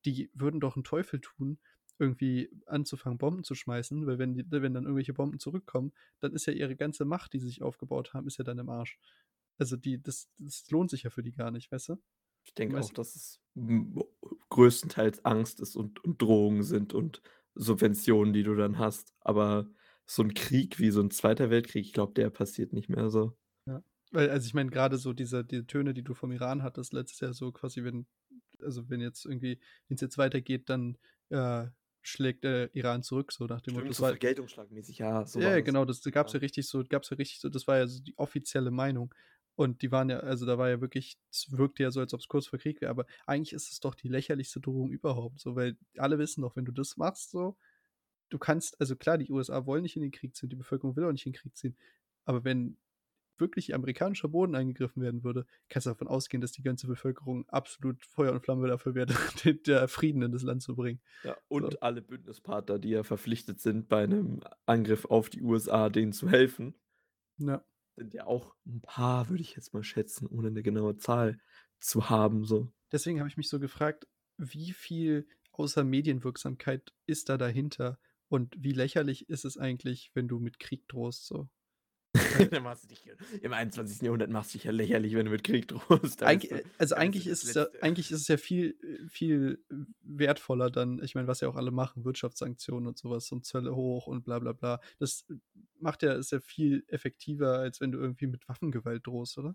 [0.05, 1.59] die würden doch einen Teufel tun,
[1.99, 6.47] irgendwie anzufangen, Bomben zu schmeißen, weil wenn, die, wenn dann irgendwelche Bomben zurückkommen, dann ist
[6.47, 8.99] ja ihre ganze Macht, die sie sich aufgebaut haben, ist ja dann im Arsch.
[9.59, 11.97] Also die, das, das lohnt sich ja für die gar nicht, weißt du?
[12.45, 13.41] Ich denke auch, dass es
[14.51, 17.23] größtenteils Angst ist und, und Drohungen sind und
[17.55, 19.15] Subventionen, die du dann hast.
[19.21, 19.71] Aber
[20.07, 23.37] so ein Krieg wie so ein Zweiter Weltkrieg, ich glaube, der passiert nicht mehr so.
[23.67, 23.83] Ja.
[24.11, 27.21] Weil, also ich meine, gerade so diese, diese Töne, die du vom Iran hattest, letztes
[27.21, 28.07] Jahr so quasi, wenn
[28.61, 30.97] also wenn jetzt irgendwie, wenn es jetzt weitergeht, dann
[31.31, 31.67] äh,
[32.03, 33.93] schlägt der Iran zurück, so nach dem Motto.
[33.93, 35.25] So Vergeltungsschlagmäßig, ja.
[35.27, 36.39] So ja, genau, das, das gab es ja.
[36.39, 39.15] ja richtig so, gab es ja richtig so, das war ja so die offizielle Meinung.
[39.57, 42.21] Und die waren ja, also da war ja wirklich, es wirkte ja so, als ob
[42.21, 45.55] es kurz vor Krieg wäre, aber eigentlich ist es doch die lächerlichste Drohung überhaupt, so,
[45.55, 47.57] weil alle wissen doch, wenn du das machst, so,
[48.31, 51.05] du kannst, also klar, die USA wollen nicht in den Krieg ziehen, die Bevölkerung will
[51.05, 51.77] auch nicht in den Krieg ziehen,
[52.25, 52.77] aber wenn
[53.39, 58.05] wirklich amerikanischer Boden eingegriffen werden würde, kannst du davon ausgehen, dass die ganze Bevölkerung absolut
[58.07, 59.13] Feuer und Flamme dafür wäre,
[59.67, 61.01] der Frieden in das Land zu bringen.
[61.23, 61.81] Ja, und so.
[61.81, 66.75] alle Bündnispartner, die ja verpflichtet sind, bei einem Angriff auf die USA denen zu helfen,
[67.39, 67.65] ja.
[67.97, 71.39] sind ja auch ein paar, würde ich jetzt mal schätzen, ohne eine genaue Zahl
[71.81, 72.45] zu haben.
[72.45, 72.73] So.
[72.93, 77.99] Deswegen habe ich mich so gefragt, wie viel außer Medienwirksamkeit ist da dahinter?
[78.29, 81.27] Und wie lächerlich ist es eigentlich, wenn du mit Krieg drohst?
[81.27, 81.49] So?
[82.51, 83.11] Dann machst du dich,
[83.43, 84.03] Im 21.
[84.03, 86.23] Jahrhundert machst du dich ja lächerlich, wenn du mit Krieg drohst.
[86.23, 88.77] Eig du, also eigentlich ist, es ja, eigentlich ist es ja viel,
[89.09, 89.65] viel
[90.03, 94.07] wertvoller dann, ich meine, was ja auch alle machen, Wirtschaftssanktionen und sowas und Zölle hoch
[94.07, 94.81] und bla bla bla.
[94.99, 95.27] Das
[95.79, 99.55] macht ja, ist ja viel effektiver, als wenn du irgendwie mit Waffengewalt drohst, oder?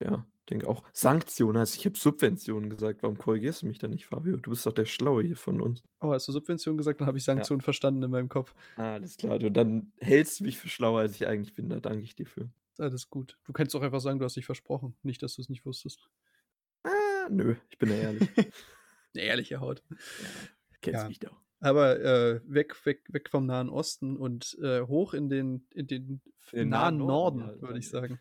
[0.00, 0.84] Ja, denke auch.
[0.92, 3.02] Sanktionen, also ich habe Subventionen gesagt.
[3.02, 4.36] Warum korrigierst du mich da nicht, Fabio?
[4.36, 5.82] Du bist doch der Schlaue hier von uns.
[6.00, 7.00] Oh, hast du Subventionen gesagt?
[7.00, 7.64] Dann habe ich Sanktionen ja.
[7.64, 8.54] verstanden in meinem Kopf.
[8.76, 9.38] Ah, alles klar.
[9.38, 11.68] Du, dann hältst du mich für schlauer, als ich eigentlich bin.
[11.68, 12.48] Da danke ich dir für.
[12.78, 13.36] Alles gut.
[13.44, 14.94] Du kannst doch einfach sagen, du hast dich versprochen.
[15.02, 16.08] Nicht, dass du es nicht wusstest.
[16.84, 17.56] Ah, nö.
[17.70, 18.28] Ich bin ja ehrlich.
[19.14, 19.82] eine ehrliche Haut.
[19.90, 19.96] Ja,
[20.80, 21.08] kennst ja.
[21.08, 21.36] mich doch.
[21.60, 26.20] Aber äh, weg, weg, weg vom Nahen Osten und äh, hoch in den, in den,
[26.52, 28.20] in den nahen Norden, Norden würde ich sagen.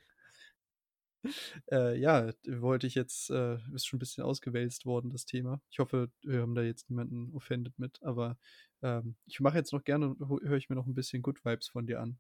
[1.71, 5.61] Äh, ja, wollte ich jetzt, äh, ist schon ein bisschen ausgewälzt worden, das Thema.
[5.69, 8.37] Ich hoffe, wir haben da jetzt niemanden offended mit, aber
[8.81, 11.87] ähm, ich mache jetzt noch gerne, höre ich mir noch ein bisschen Good Vibes von
[11.87, 12.17] dir an.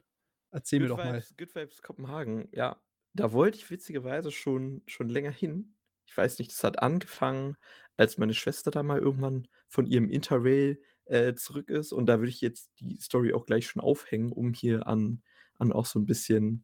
[0.51, 1.45] Erzähl Good mir doch Vibes, mal.
[1.45, 2.81] Good Vibes Kopenhagen, ja.
[3.13, 5.75] Da wollte ich witzigerweise schon, schon länger hin.
[6.05, 7.57] Ich weiß nicht, das hat angefangen,
[7.97, 11.91] als meine Schwester da mal irgendwann von ihrem Interrail äh, zurück ist.
[11.91, 15.21] Und da würde ich jetzt die Story auch gleich schon aufhängen, um hier an,
[15.55, 16.63] an auch so ein bisschen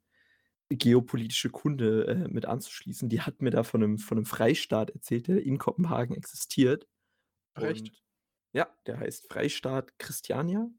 [0.78, 3.10] geopolitische Kunde äh, mit anzuschließen.
[3.10, 6.88] Die hat mir da von einem, von einem Freistaat erzählt, der in Kopenhagen existiert.
[7.58, 7.82] Recht.
[7.82, 8.04] Und,
[8.54, 10.70] ja, der heißt Freistaat Christiania,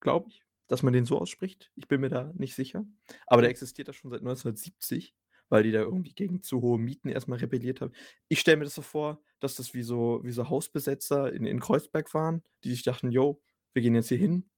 [0.00, 1.70] glaube ich, dass man den so ausspricht.
[1.76, 2.84] Ich bin mir da nicht sicher.
[3.26, 5.14] Aber der existiert da schon seit 1970,
[5.48, 7.92] weil die da irgendwie gegen zu hohe Mieten erstmal rebelliert haben.
[8.28, 11.60] Ich stelle mir das so vor, dass das wie so, wie so Hausbesetzer in, in
[11.60, 14.48] Kreuzberg waren, die sich dachten, yo, wir gehen jetzt hier hin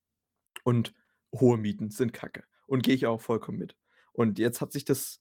[0.65, 0.95] und
[1.35, 2.45] hohe Mieten sind kacke.
[2.67, 3.77] Und gehe ich auch vollkommen mit.
[4.13, 5.21] Und jetzt hat sich das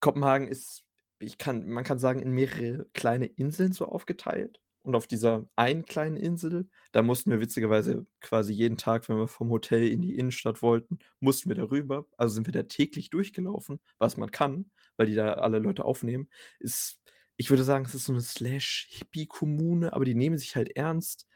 [0.00, 0.84] Kopenhagen ist
[1.22, 4.58] ich kann man kann sagen, in mehrere kleine Inseln so aufgeteilt.
[4.82, 9.28] Und auf dieser einen kleinen Insel, da mussten wir witzigerweise quasi jeden Tag, wenn wir
[9.28, 12.06] vom Hotel in die Innenstadt wollten, mussten wir da rüber.
[12.16, 16.30] Also sind wir da täglich durchgelaufen, was man kann, weil die da alle Leute aufnehmen.
[16.58, 17.00] Ist
[17.36, 21.26] ich würde sagen, es ist so 'ne Slash-Hippie-Kommune, aber die nehmen sich halt ernst.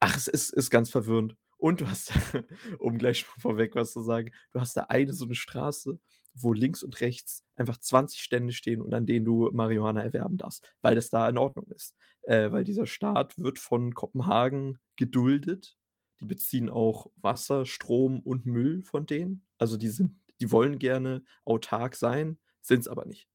[0.00, 1.36] Ach, es ist ist ganz verwirrend.
[1.58, 2.12] Und du hast,
[2.78, 5.98] um gleich vorweg was zu sagen, du hast da eine so 'ne Straße,
[6.34, 10.68] wo links und rechts einfach 20 Stände stehen und an denen du Marihuana erwerben darfst,
[10.82, 11.96] weil das da in Ordnung ist.
[12.22, 15.78] Äh, weil dieser Staat wird von Kopenhagen geduldet.
[16.20, 19.46] Die beziehen auch Wasser, Strom und Müll von denen.
[19.58, 23.28] Also, die sind die wollen gerne autark sein, sind's aber nicht.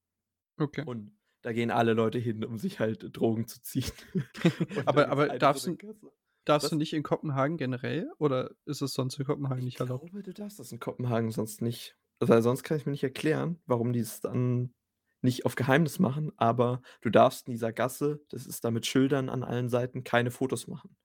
[0.58, 0.84] Okay.
[0.86, 3.92] Und da gehen alle Leute hin, um sich halt Drogen zu ziehen.
[4.86, 5.78] Aber aber eine darfst du
[6.46, 6.80] Darfst du was?
[6.80, 10.12] nicht in Kopenhagen generell oder ist es sonst in Kopenhagen Ich nicht erlaubt?
[10.12, 11.98] glaube, du darfst das in Kopenhagen sonst nicht.
[12.20, 14.74] Weil sonst kann ich mir nicht erklären, warum die es dann
[15.22, 19.30] nicht auf Geheimnis machen, aber du darfst in dieser Gasse, das ist da mit Schildern
[19.30, 20.96] an allen Seiten, keine Fotos machen.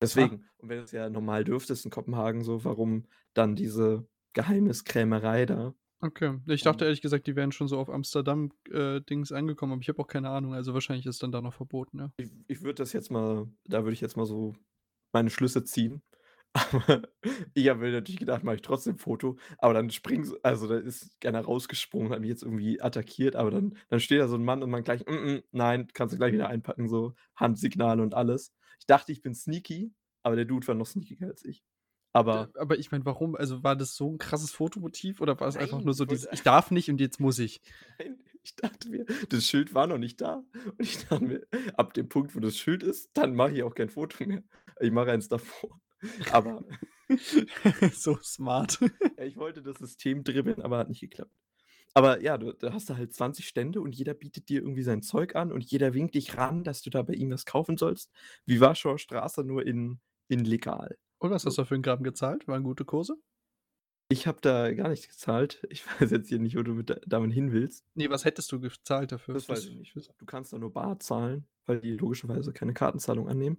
[0.02, 0.44] Deswegen.
[0.58, 5.74] Und wenn du's ja normal dürftest in Kopenhagen so, warum dann diese Geheimniskrämerei da?
[6.00, 6.38] Okay.
[6.46, 9.82] Ich dachte Und ehrlich gesagt, die wären schon so auf Amsterdam äh, Dings angekommen, aber
[9.82, 10.54] ich habe auch keine Ahnung.
[10.54, 12.12] Also, wahrscheinlich ist dann da noch verboten, ja.
[12.16, 14.54] Ich ich würde das jetzt mal da würde ich jetzt mal so
[15.12, 16.02] meine Schlüsse ziehen.
[16.54, 17.02] Aber
[17.54, 21.16] ich habe mir natürlich gedacht, mache ich trotzdem Foto, aber dann springen also, da ist
[21.24, 24.62] einer rausgesprungen, hat mich jetzt irgendwie attackiert, aber dann dann steht da so 'n Mann
[24.62, 28.54] und man gleich: „Mm mm, nein, kannst du gleich wieder einpacken“, so Handsignale und alles.
[28.80, 29.92] Ich dachte, ich bin sneaky,
[30.24, 31.62] aber der Dude war noch sneakiger als ich.
[32.12, 33.36] Aber aber ich meine, warum?
[33.36, 36.28] Also, war das so 'n krasses Fotomotiv oder war es einfach nur so ich dieses:
[36.32, 37.60] „Ich darf nicht und jetzt muss ich?“
[37.98, 40.42] Nein, ich dachte mir, das Schild war noch nicht da.
[40.64, 43.74] Und ich dachte mir, ab dem Punkt, wo das Schild ist, dann mache ich auch
[43.74, 44.42] kein Foto mehr.
[44.80, 45.80] Ich mache eins davor.
[46.28, 46.64] Aber
[47.90, 48.78] So smart.
[49.16, 51.32] Ich wollte das System dribbeln, aber hat nicht geklappt.
[51.94, 55.02] Aber ja, du da hast du halt 20 Stände und jeder bietet dir irgendwie sein
[55.02, 58.12] Zeug an und jeder winkt dich ran, dass du da bei ihm was kaufen sollst.
[58.46, 60.98] Wie Warschauer Straße, nur in in legal.
[61.22, 62.46] Und was hast du für 'n Gramm gezahlt?
[62.46, 63.18] Waren gute Kurse?
[64.10, 65.62] Ich habe da gar nichts gezahlt.
[65.68, 67.84] Ich weiß jetzt hier nicht, wo du mit da damit hin willst.
[67.96, 69.34] Ne, was hättest du gezahlt dafür?
[69.34, 69.94] Das weiß ich nicht.
[70.18, 73.58] Du kannst da nur bar zahlen, weil die logischerweise keine Kartenzahlung annehmen,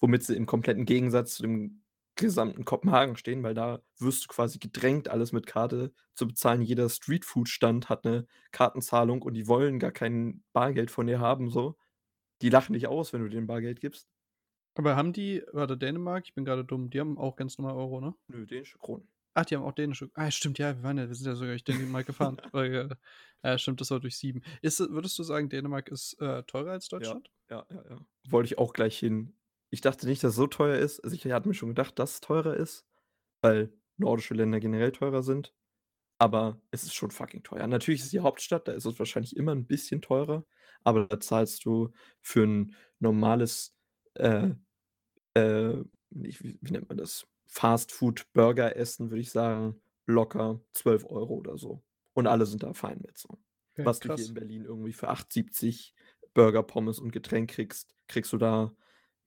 [0.00, 1.82] womit sie im kompletten Gegensatz zu dem
[2.16, 6.62] gesamten Kopenhagen stehen, weil da wirst du quasi gedrängt, alles mit Karte zu bezahlen.
[6.62, 11.76] Jeder Streetfood-Stand hat 'ne Kartenzahlung und die wollen gar kein Bargeld von dir haben so.
[12.42, 14.08] Die lachen dich aus, wenn du denen Bargeld gibst.
[14.76, 16.24] Aber haben die warte, Dänemark?
[16.26, 16.90] Ich bin grade dumm.
[16.90, 18.14] Die haben auch ganz normal Euro, ne?
[18.28, 19.08] Nö, dänische Kronen.
[19.36, 21.50] Ach, die haben auch dänische ah, stimmt, ja, wir waren ja wir sind ja sogar
[21.52, 22.38] durch Dänemark gefahren.
[22.52, 22.88] Weil, äh
[23.48, 24.42] ja, stimmt, das war durch 7.
[24.60, 27.30] Ist es würdest du sagen, Dänemark ist, äh, teurer als Ja, Deutschland?
[27.50, 28.06] ja, ja, ja.
[28.28, 29.36] Wollte ich auch gleich hin.
[29.70, 31.00] Ich dachte nicht, dass es so teuer ist.
[31.00, 32.86] Also, ich hatte mir schon gedacht, dass es teurer ist,
[33.42, 35.54] weil nordische Länder generell teurer sind,
[36.18, 37.66] aber es ist schon fucking teuer.
[37.68, 40.46] Natürlich ist die Hauptstadt, da ist es wahrscheinlich immer 'n bisschen teurer,
[40.84, 43.76] aber da zahlst du für 'n normales,
[44.16, 44.50] äh,
[45.34, 47.26] äh, nicht wie nennt man das?
[47.48, 51.82] Fastfood-Burgeressen, würde ich sagen, locker 12 € oder so.
[52.14, 53.38] Und alle sind da fein mit so.
[53.78, 54.26] Okay, Was du hier krass.
[54.26, 55.94] in Berlin irgendwie für 8,70
[56.34, 58.74] Burger, Pommes und Getränk kriegst, kriegst du da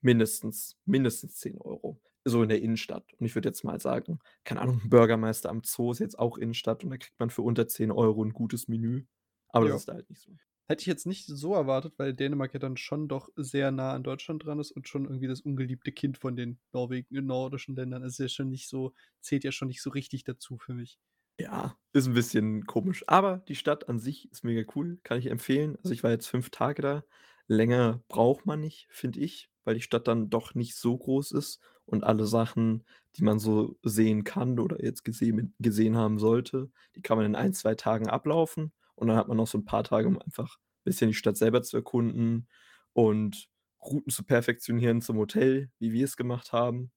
[0.02, 3.14] mindestens mindestens 10 €, so in der Innenstadt.
[3.20, 6.38] Und ich würde jetzt mal sagen, keine Ahnung, 'n Bürgermeister am Zoo ist jetzt auch
[6.38, 9.06] Innenstadt und da kriegt man für unter 10 € 'n gutes Menü.
[9.50, 9.82] Aber das Ja.
[9.82, 10.38] ist da halt nicht so.
[10.70, 14.04] Hätte ich jetzt nicht so erwartet, weil Dänemark ja dann schon doch sehr nah an
[14.04, 18.02] Deutschland dran ist und schon irgendwie das ungeliebte Kind von den Norwegen nordischen Ländern.
[18.04, 20.96] Ist ja schon nicht so zählt ja schon nicht so richtig dazu für mich.
[21.40, 23.04] Ja, ist 'n bisschen komisch.
[23.08, 25.76] Aber die Stadt an sich ist mega cool, kann ich empfehlen.
[25.78, 27.04] Also, ich war jetzt 5 Tage da.
[27.48, 31.60] Länger braucht man nicht, finde ich, weil die Stadt dann doch nicht so groß ist
[31.86, 32.84] und alle Sachen,
[33.16, 37.36] die man so sehen kann oder jetzt gesehen gesehen haben sollte, die kann man in
[37.36, 38.72] 1, 2 Tagen ablaufen.
[39.04, 41.62] Und dann hat man noch so 'n paar Tage, um einfach bisschen die Stadt selber
[41.64, 42.48] zu erkunden
[42.94, 43.50] und
[43.84, 46.92] Routen zu perfektionieren zum Hotel, wie wir es gemacht haben.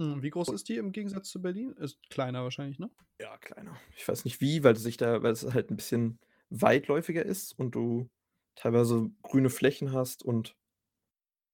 [0.00, 1.72] Hm, wie groß ist die im Gegensatz zu Berlin?
[1.72, 2.90] Ist kleiner wahrscheinlich, ne?
[3.20, 3.78] Ja, kleiner.
[3.96, 6.18] Ich weiß nicht wie, weil sich da weil es halt 'n bisschen
[6.50, 8.10] weitläufiger ist und du
[8.56, 10.54] teilweise grüne Flächen hast und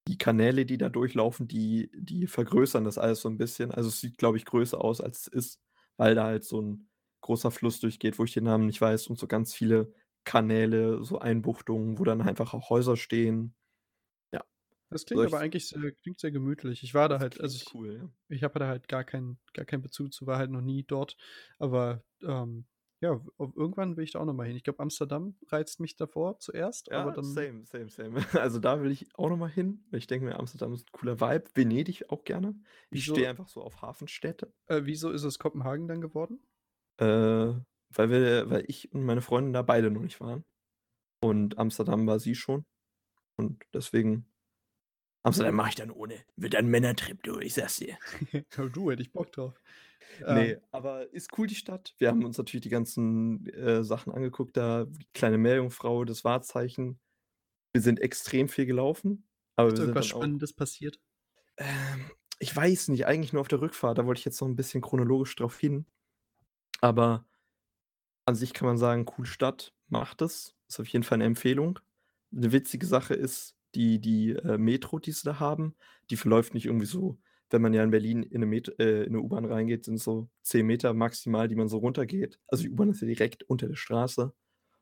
[0.09, 3.71] die Kanäle, die da durchlaufen, die die vergrößern das alles so 'n bisschen.
[3.71, 5.59] Also, es sieht, glaube ich, größer aus, als es ist,
[5.97, 6.89] weil da halt so 'n
[7.23, 9.93] großer Fluss durchgeht, wo ich den Namen nicht weiß und so ganz viele
[10.25, 13.55] Kanäle, so Einbuchtungen, wo dann einfach auch Häuser stehen.
[14.33, 14.43] Ja.
[14.89, 16.83] Das klingt aber Solch eigentlich sehr klingt sehr gemütlich.
[16.83, 18.09] Ich war da halt also, ich cool, ja.
[18.29, 21.17] ich habe da halt gar keinen gar keinen Bezug zu, war halt noch nie dort.
[21.59, 22.65] Aber, ähm,
[23.01, 24.55] ja, irgendwann will ich da auch noch mal hin.
[24.55, 28.15] Ich glaube, Amsterdam reizt mich davor zuerst, aber Ja, dann same, same, same.
[28.41, 30.91] Also, da will ich auch noch mal hin, weil ich denke mir, Amsterdam ist 'n
[30.91, 31.45] cooler Vibe.
[31.55, 32.55] Venedig auch gerne.
[32.91, 34.53] Ich Wieso stehe einfach so auf Hafenstädte.
[34.67, 36.41] äh, wieso ist es Kopenhagen dann geworden?
[36.99, 37.53] Äh
[37.95, 40.43] weil wir weil ich und meine Freundin da beide noch nicht waren.
[41.23, 42.65] Und Amsterdam war sie schon.
[43.37, 44.27] Und deswegen
[45.23, 46.23] Amsterdam mache ich dann ohne.
[46.37, 47.97] Wird ein Männertrip, du, ich sag's dir.
[48.73, 49.61] Du, hätte ich Bock drauf.
[50.27, 51.95] Ne, Ähm, aber ist cool, die Stadt.
[51.97, 56.99] Wir haben uns natürlich die ganzen, äh, Sachen angeguckt da, die kleine Meerjungfrau, das Wahrzeichen.
[57.73, 59.27] Wir sind extrem viel gelaufen,
[59.57, 60.99] aber ist irgendwas Spannendes passiert?
[61.57, 64.55] ähm, ich weiß nicht, eigentlich nur auf der Rückfahrt, da wollte ich jetzt noch 'n
[64.55, 65.85] bisschen chronologisch drauf hin.
[66.83, 67.23] Aber
[68.27, 70.55] an sich kann man sagen, coole Stadt, macht es.
[70.69, 71.79] Ist auf jeden Fall 'ne Empfehlung.
[72.31, 75.75] 'Ne witzige Sache ist, die die, äh, Metro, die sie da haben,
[76.09, 77.17] die verläuft nicht irgendwie so
[77.49, 80.27] wenn man ja in Berlin in 'ne Met äh, in 'ne U-Bahn reingeht, sind's so
[80.41, 82.39] 10 Meter maximal, die man so runtergeht.
[82.47, 84.33] Also, die U-Bahn ist ja direkt unter der Straße.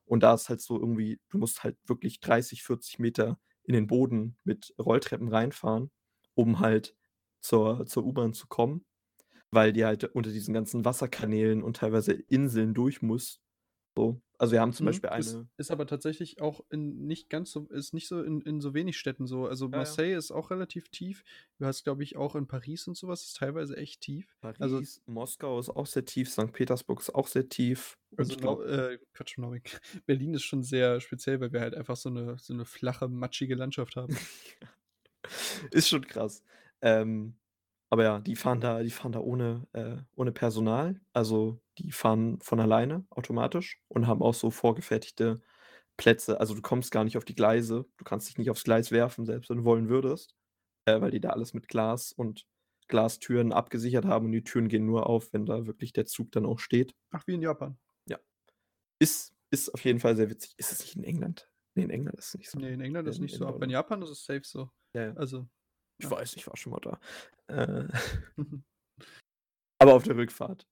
[0.06, 3.88] Und da ist halt so irgendwie du musst halt wirklich 30, 40 Meter in den
[3.88, 5.92] Boden mit Rolltreppen reinfahren,
[6.36, 6.96] um halt
[7.42, 8.86] zur zur U-Bahn zu kommen,
[9.52, 13.42] weil die halt unter diesen ganzen Wasserkanälen und teilweise Inseln durch muss,
[13.98, 14.22] so.
[14.40, 17.52] Also, wir haben zum Mhm, Beispiel ist eine ist aber tatsächlich auch in nicht ganz
[17.52, 19.48] so ist nicht so in in so wenig Städten so.
[19.48, 19.98] Also, Ja, ja.
[19.98, 21.24] Marseille ist auch relativ tief.
[21.60, 24.36] Du hast, glaube ich, auch in Paris und so was ist teilweise echt tief.
[24.60, 28.66] Also Paris, Moskau ist auch sehr tief, Sankt Petersburg ist auch sehr tief also, glaube
[28.66, 29.38] äh, Quatsch.
[30.06, 33.56] Berlin ist schon sehr speziell, weil wir halt einfach so 'ne so 'ne flache, matschige
[33.56, 34.14] Landschaft haben.
[35.72, 36.44] Ist schon krass.
[36.82, 37.36] Ähm,
[37.92, 41.02] aber ja, die fahren da die fahren da ohne äh, ohne Personal.
[41.14, 45.42] Also, die fahren von alleine automatisch und haben auch so vorgefertigte
[45.98, 46.40] Plätze.
[46.40, 47.86] Also, du kommst gar nicht auf die Gleise.
[47.98, 50.36] Du kannst dich nicht aufs Gleis werfen, selbst wenn du wollen würdest,
[50.86, 52.48] äh, weil die da alles mit Glas und
[52.90, 56.46] Glastüren abgesichert haben und die Türen gehen nur auf, wenn da wirklich der Zug dann
[56.46, 56.96] auch steht.
[57.12, 57.78] Ach, wie in Japan.
[58.08, 58.20] Ja.
[59.00, 60.54] Ist ist auf jeden Fall sehr witzig.
[60.58, 61.50] Ist es nicht in England?
[61.76, 62.60] Ne, in England ist es nicht so.
[62.60, 63.70] Ne, in England ist In nicht in so, aber in.
[63.70, 64.70] Japan ist es safe so.
[64.94, 65.16] Ja, ja.
[65.16, 65.48] Also,
[66.02, 66.18] Ich ja.
[66.18, 67.00] weiß, ich war schon mal da.
[67.48, 67.88] Äh
[69.78, 70.68] Aber auf der Rückfahrt.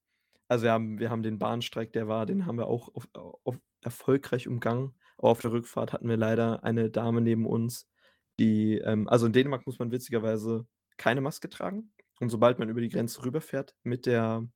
[0.47, 3.07] Also, wir haben wir haben den Bahnstreik, der war den haben wir auch auf
[3.43, 4.95] auf erfolgreich umgangen.
[5.17, 7.89] Aber auf der Rückfahrt hatten wir leider eine Dame neben uns,
[8.39, 11.91] die ähm, also, in Dänemark muss man witzigerweise keine Maske tragen.
[12.19, 14.47] Und sobald man über die Grenze rüberfährt mit der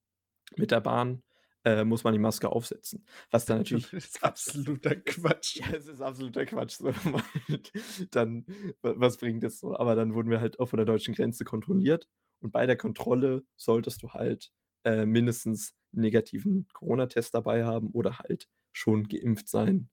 [0.56, 1.24] mit der Bahn,
[1.66, 3.06] äh, muss man die Maske aufsetzen.
[3.32, 5.60] Was dann natürlich Das ist absoluter Quatsch.
[5.60, 6.92] ja, es ist absoluter Quatsch so.
[8.12, 8.46] Dann
[8.82, 9.76] wa was bringt das so?
[9.78, 12.08] Aber dann wurden wir halt auch von der deutschen Grenze kontrolliert
[12.42, 14.52] und bei der Kontrolle solltest du halt,
[14.86, 19.90] äh, mindestens 'n negativen Corona-Test dabei haben oder halt schon geimpft sein.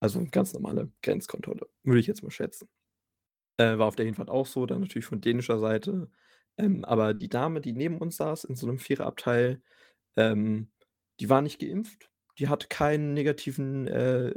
[0.00, 2.68] Also, ganz normale Grenzkontrolle, würde ich jetzt mal schätzen.
[3.58, 6.10] Äh, war auf der Hinfahrt auch so, dann natürlich von dänischer Seite.
[6.58, 9.62] Ähm, aber die Dame, die neben uns saß in so 'nem Viererabteil,
[10.16, 10.72] ähm,
[11.20, 12.10] die war nicht geimpft.
[12.38, 14.34] Die hatte keinen negativen, äh,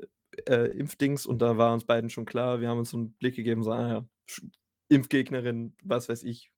[0.48, 2.62] äh, Impfdings und da war uns beiden schon klar.
[2.62, 4.08] Wir haben uns so 'n Blick gegeben, so: „Ah ja,
[4.90, 6.52] Impfgegnerin, was weiß ich,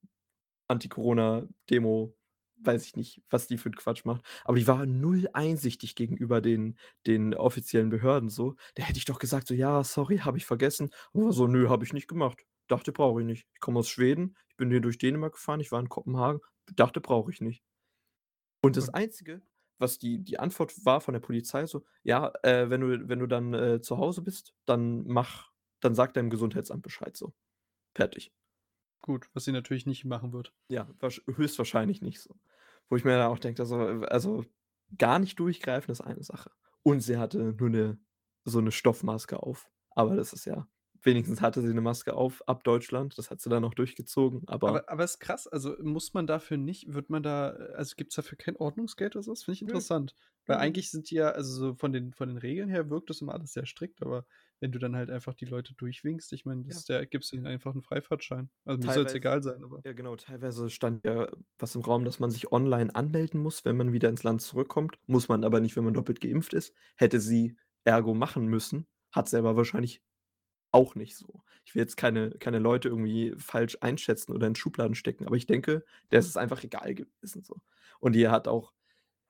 [0.70, 2.16] Anti-Corona-Demo,
[2.64, 6.42] weiß ich nicht, was die für 'n Quatsch macht.“ Aber die war null einsichtig gegenüber
[6.42, 6.78] den
[7.08, 8.56] den offiziellen Behörden so.
[8.76, 11.70] Da hätte ich doch gesagt so: „Ja, sorry, habe ich vergessen.“ Und war so: „Nö,
[11.70, 12.46] habe ich nicht gemacht.
[12.70, 13.48] Dachte, brauche ich nicht.
[13.56, 16.42] Ich komme aus Schweden, ich bin hier durch Dänemark gefahren, ich war in Kopenhagen,
[16.76, 17.60] dachte, brauche ich nicht.“
[18.64, 19.42] Und das Einzige,
[19.80, 23.28] was die die Antwort war von der Polizei so: „Ja, äh, wenn du wenn du
[23.28, 27.34] dann, äh, zu Hause bist, dann mach dann sag deinem Gesundheitsamt Bescheid so.
[27.96, 28.32] Fertig.“
[29.04, 30.54] Gut, was sie natürlich nicht machen wird.
[30.70, 32.36] Ja, wahrsch höchstwahrscheinlich nicht so.
[32.90, 34.46] Wo ich mir dann auch denke, so, äh, also,
[34.98, 36.52] gar nicht durchgreifen ist eine Sache.
[36.84, 38.00] Und sie hatte nur 'ne
[38.46, 39.70] so 'ne Stoffmaske auf.
[39.92, 40.68] Aber das ist ja
[41.04, 43.18] wenigstens hatte sie 'ne Maske auf ab Deutschland.
[43.18, 46.58] Das hat sie dann auch durchgezogen, aber Aber aber ist krass, also, muss man dafür
[46.58, 49.44] nicht wird man da also, gibt's dafür kein Ordnungsgeld oder so was?
[49.44, 50.16] Finde ich interessant.
[50.46, 50.74] Weil Nö, nö.
[50.74, 53.34] eigentlich sind die ja also, so von den von den Regeln her wirkt das immer
[53.34, 54.26] alles sehr strikt, aber
[54.60, 56.90] wenn du dann halt einfach die Leute durchwinkst, ich meine, das Ja.
[56.90, 58.50] ja gibst ihnen einfach 'n Freifahrtschein.
[58.66, 62.06] Also, mir soll's Teilweise egal sein, aber ja genau, teilweise stand ja was im Raum,
[62.06, 65.00] dass man sich online anmelden muss, wenn man wieder ins Land zurückkommt.
[65.08, 66.74] Muss man aber nicht, wenn man doppelt geimpft ist.
[66.98, 70.02] Hätte sie ergo machen müssen, hat sie aber wahrscheinlich
[70.72, 71.44] auch nicht so.
[71.66, 75.48] Ich will jetzt keine keine Leute irgendwie falsch einschätzen oder in Schubladen stecken, aber ich
[75.48, 77.58] denke, der ist es einfach egal gewesen so.
[78.00, 78.74] Und die hat auch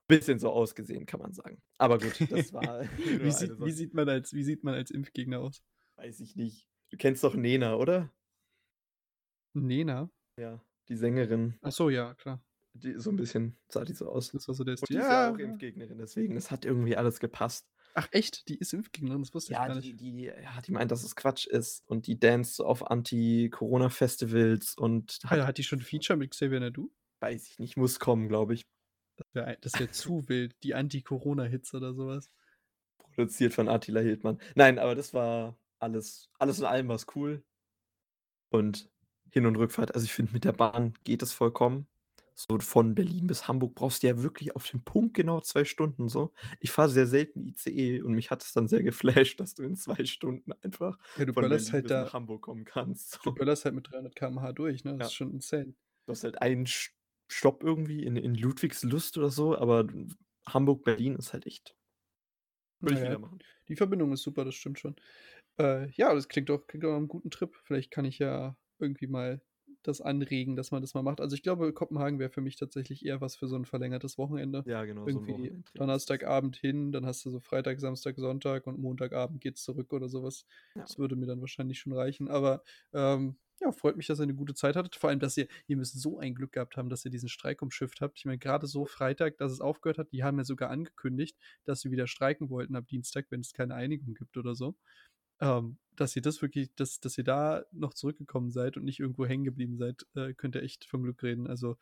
[0.07, 1.61] bisschen so ausgesehen, kann man sagen.
[1.77, 2.89] Aber gut, das war
[3.21, 5.63] Wie sieht wie sieht man als wie sieht man als Impfgegner aus?
[5.97, 6.67] Weiß ich nicht.
[6.91, 8.11] Du kennst doch Nena, oder?
[9.55, 10.09] Nena?
[10.37, 11.59] Ja, die Sängerin.
[11.61, 12.43] Ach so, ja, klar.
[12.73, 14.31] Die so 'n bisschen sah die so aus.
[14.31, 14.95] Das war so der Und Stil.
[14.95, 15.37] die ist ja Ja, auch.
[15.37, 17.69] Impfgegnerin, deswegen, es hat irgendwie alles gepasst.
[17.95, 18.47] Ach echt?
[18.47, 19.21] Die ist Impfgegnerin?
[19.21, 19.95] Das wusste ich Ja, gar die nicht.
[19.95, 25.19] die ja, die meint, dass es Quatsch ist und die danced so auf Anti-Corona-Festivals und
[25.27, 26.91] Ah ja, hat hat die schon 'n Feature mit Xavier Naidoo?
[27.21, 28.63] weiß ich nicht, muss kommen, glaube ich.
[29.17, 32.29] Das wäre wäre zu wild, die Anti-Corona-Hits oder so was.
[33.13, 34.39] Produziert von Attila Hildmann.
[34.55, 37.43] Nein, aber das war alles alles in allem war's cool.
[38.51, 38.91] Und
[39.31, 41.87] Hin und Rückfahrt also, ich finde, mit der Bahn geht es vollkommen.
[42.39, 46.09] So von Berlin bis Hamburg brauchst du ja wirklich auf den Punkt genau 2 Stunden
[46.09, 46.33] so.
[46.59, 49.75] Ich fahre sehr selten ICE und mich hat es dann sehr geflasht, dass du in
[49.75, 53.33] 2 Stunden einfach Ja, du von Berlin halt bis da nach Hamburg kommen kannst, du
[53.33, 53.35] so.
[53.35, 54.97] ballerst halt mit 300 km/h durch, ne?
[54.97, 55.09] Das Ja.
[55.09, 55.75] ist schon insane.
[56.07, 60.07] Du hast halt einen Stopp irgendwie in in Ludwigslust oder so, aber d
[60.47, 61.75] Hamburg, Berlin ist halt echt
[62.81, 63.43] würde ich Na ja, wieder machen.
[63.67, 64.95] die Verbindung ist super, das stimmt schon.
[65.59, 67.55] Äh, ja, das klingt doch klingt doch nach guten Trip.
[67.63, 69.41] Vielleicht kann ich ja irgendwie mal
[69.83, 71.21] das anregen, dass man das mal macht.
[71.21, 74.65] Also, ich glaube, Kopenhagen wäre für mich tatsächlich eher was für so 'n verlängertes Wochenende.
[74.65, 75.73] Ja, genau, so Irgendwie es.
[75.75, 80.23] Donnerstagabend hin, dann hast du so Freitag, Samstag, Sonntag und Montagabend geht's zurück oder so
[80.23, 80.45] was.
[80.75, 80.87] Ja.
[80.87, 82.27] Das würde mir dann wahrscheinlich schon reichen.
[82.29, 82.63] Aber,
[82.93, 84.95] ähm, ja, freut mich, dass ihr 'ne gute Zeit hattet.
[84.95, 87.61] Vor allem, dass ihr ihr müsst so ein Glück gehabt haben, dass ihr diesen Streik
[87.61, 88.17] umschifft habt.
[88.17, 91.81] Ich meine, grade so Freitag, dass es aufgehört hat die haben ja sogar angekündigt, dass
[91.81, 94.75] sie wieder streiken wollten ab Dienstag, wenn es keine Einigung gibt oder so.
[95.41, 99.25] Ähm, dass ihr das wirklich dass dass ihr da noch zurückgekommen seid und nicht irgendwo
[99.25, 101.47] hängen geblieben seid, äh, könnt ihr echt von Glück reden.
[101.47, 101.77] Also,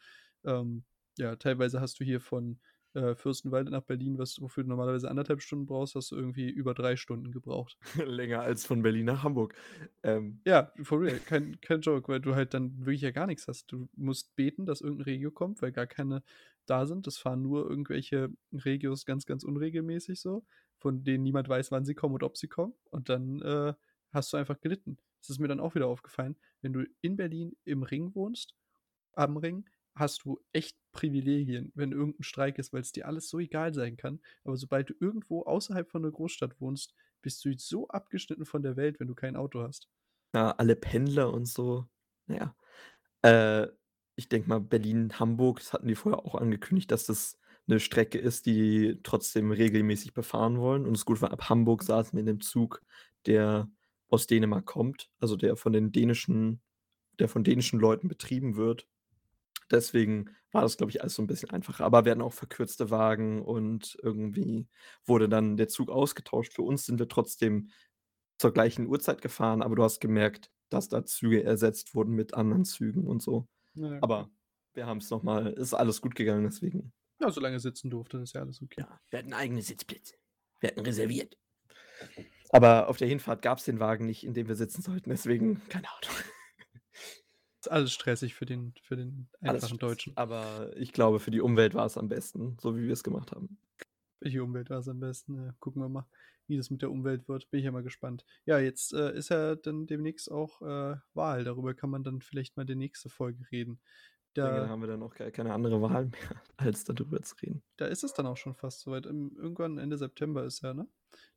[0.45, 0.83] ähm,
[1.17, 2.59] ja, teilweise hast du hier von,
[2.93, 6.73] äh, Fürstenwalde nach Berlin, was wofür du normalerweise 1,5 Stunden brauchst, hast du irgendwie über
[6.73, 7.77] 3 Stunden gebraucht.
[8.05, 9.55] Länger als von Berlin nach Hamburg.
[10.03, 13.47] Ähm Ja, for real, kein kein Joke, weil du halt dann wirklich ja gar nix
[13.47, 13.69] hast.
[13.71, 16.23] Du musst beten, dass irgend 'n Regio kommt, weil gar keine
[16.65, 17.05] da sind.
[17.07, 20.45] Es fahren nur irgendwelche Regios ganz, ganz unregelmäßig so,
[20.79, 22.73] von denen niemand weiß, wann sie kommen und ob sie kommen.
[22.91, 23.73] Und dann, äh,
[24.11, 24.97] hast du einfach gelitten.
[25.21, 28.55] Das ist mir dann auch wieder aufgefallen, wenn du in Berlin im Ring wohnst
[29.13, 33.39] am Ring, hast du echt Privilegien, wenn irgend 'n Streik ist, weil's dir alles so
[33.39, 34.21] egal sein kann.
[34.45, 38.77] Aber sobald du irgendwo außerhalb von 'ner Großstadt wohnst, bist du so abgeschnitten von der
[38.77, 39.87] Welt, wenn du kein Auto hast.
[40.35, 41.87] Ja, alle Pendler und so.
[42.27, 42.55] Na ja.
[43.23, 43.71] Äh,
[44.15, 48.17] ich denke mal, Berlin, Hamburg, das hatten die vorher auch angekündigt, dass das 'ne Strecke
[48.19, 50.85] ist, die trotzdem regelmäßig befahren wollen.
[50.85, 52.81] Und das Gute war, ab Hamburg saßen wir in 'nem Zug,
[53.25, 53.69] der
[54.09, 56.61] aus Dänemark kommt, also der von den dänischen
[57.19, 58.87] der von dänischen Leuten betrieben wird.
[59.71, 61.85] Deswegen war das, glaube ich, alles so 'n bisschen einfacher.
[61.85, 64.67] Aber wir hatten auch verkürzte Wagen und irgendwie
[65.05, 66.53] wurde dann der Zug ausgetauscht.
[66.53, 67.69] Für uns sind wir trotzdem
[68.39, 72.65] zur gleichen Uhrzeit gefahren, aber du hast gemerkt, dass da Züge ersetzt wurden mit anderen
[72.65, 73.47] Zügen und so.
[73.75, 74.31] Ja, Aber
[74.75, 78.33] wir haben's noch mal ist alles gut gegangen, deswegen Ja, solange ihr sitzen durftet, ist
[78.33, 78.81] ja alles okay.
[78.81, 80.15] Ja, wir hatten eigene Sitzplätze.
[80.59, 81.37] Wir hatten reserviert.
[82.49, 85.85] Aber auf der Hinfahrt gab's den Wagen nicht, in dem wir sitzen sollten, deswegen kein
[85.85, 86.09] Auto.
[87.59, 90.15] Ist alles stressig für den für den einfachen Deutschen.
[90.15, 93.57] aber ich glaube, für die Umwelt war's am besten, so wie wir's gemacht haben.
[94.21, 95.55] Für die Umwelt war's am besten, ja.
[95.59, 96.07] Gucken wir mal,
[96.47, 97.49] wie das mit der Umwelt wird.
[97.49, 98.25] Bin ich ja mal gespannt.
[98.45, 101.43] Ja, jetzt, äh, ist ja dann demnächst auch, äh, Wahl.
[101.43, 103.79] Darüber kann man dann vielleicht mal in der nächste Folge reden.
[104.43, 107.35] Denke, da Da haben wir dann auch keine andere Wahl mehr, als da drüber zu
[107.41, 107.63] reden.
[107.77, 109.05] da ist es dann auch schon fast so weit.
[109.05, 110.87] Im irgendwann Ende September ist ja, ne?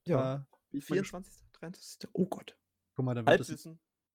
[0.07, 2.09] Ja, Da bin ich mal gesp 24., 23.
[2.15, 2.57] Oh Gott.
[2.97, 3.59] Guck mal, dann wird das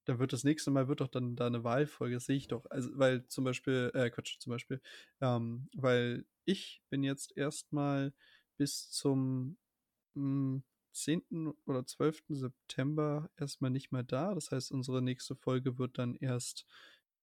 [0.05, 2.65] dann wird das nächste Mal wird doch dann da 'ne Wahlfolge, das sehe ich doch.
[2.71, 4.81] Also, weil zum Beispiel äh, Quatsch, zum Beispiel,
[5.21, 8.13] ähm, weil ich bin jetzt erst mal
[8.57, 9.57] bis zum,
[10.15, 11.53] hm, 10.
[11.65, 12.35] oder 12.
[12.35, 14.35] September erst mal nicht mehr da.
[14.35, 16.65] Das heißt, unsere nächste Folge wird dann erst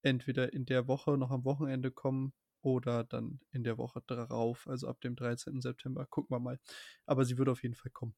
[0.03, 4.89] entweder in der Woche noch am Wochenende kommen oder dann in der Woche darauf, also
[4.89, 5.61] ab dem 13.
[5.63, 6.07] September.
[6.07, 6.61] Gucken wir mal.
[7.07, 8.15] Aber sie wird auf jeden Fall kommen.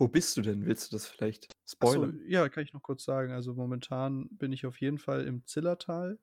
[0.00, 0.64] Wo bist du denn?
[0.64, 2.20] Willst du das vielleicht Ach so, spoilern?
[2.26, 3.32] ja, kann ich noch kurz sagen.
[3.32, 6.18] Also, momentan bin ich auf jeden Fall im Zillertal,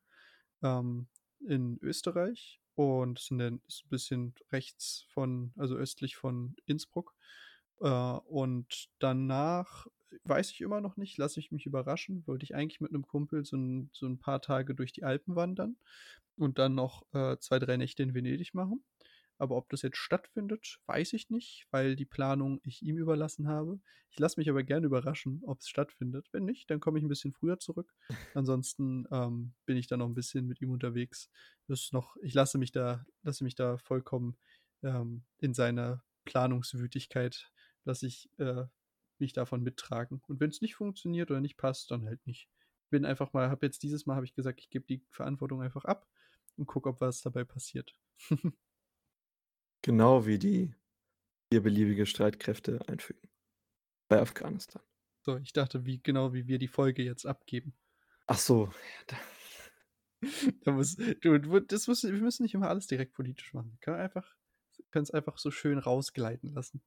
[0.63, 1.07] ähm,
[1.39, 7.15] in Österreich und ist in der ist 'n bisschen rechts von also östlich von Innsbruck.
[7.81, 9.87] Äh, und danach
[10.25, 12.25] weiß ich immer noch nicht, lasse ich mich überraschen.
[12.27, 15.35] Wollte ich eigentlich mit 'nem Kumpel so 'n so 'n paar Tage durch die Alpen
[15.35, 15.77] wandern
[16.37, 18.83] und dann noch, äh, 2, 3 Nächte in Venedig machen.
[19.39, 23.81] Aber ob das jetzt stattfindet, weiß ich nicht, weil die Planung ich ihm überlassen habe.
[24.11, 26.29] Ich lasse mich aber gerne überraschen, ob's stattfindet.
[26.33, 27.93] Wenn nicht, dann komme ich 'n bisschen früher zurück.
[28.33, 31.29] Ansonsten, ähm, bin ich dann noch 'n bisschen mit ihm unterwegs.
[31.67, 34.37] Das ist noch ich lasse mich da lasse mich da vollkommen,
[34.83, 37.51] ähm, in seiner Planungswütigkeit
[37.85, 38.65] lasse ich, äh,
[39.19, 40.21] mich davon mittragen.
[40.27, 42.49] Und wenn's nicht funktioniert oder nicht passt, dann halt nicht.
[42.89, 45.85] Bin einfach mal habe jetzt dieses Mal habe ich gesagt, ich gebe die Verantwortung einfach
[45.85, 46.07] ab
[46.57, 47.93] und gucke, ob was dabei passiert.
[49.81, 50.73] Genau wie die
[51.51, 53.29] hier beliebige Streitkräfte einfügen
[54.07, 54.81] bei Afghanistan.
[55.21, 57.75] So, ich dachte, wie genau wie wir die Folge jetzt abgeben.
[58.25, 59.17] Ach so, ja, da
[60.63, 63.71] Da muss du du das müssen wir müssen nicht immer alles direkt politisch machen.
[63.71, 64.35] Wir können einfach
[64.91, 66.81] können's einfach so schön rausgleiten lassen.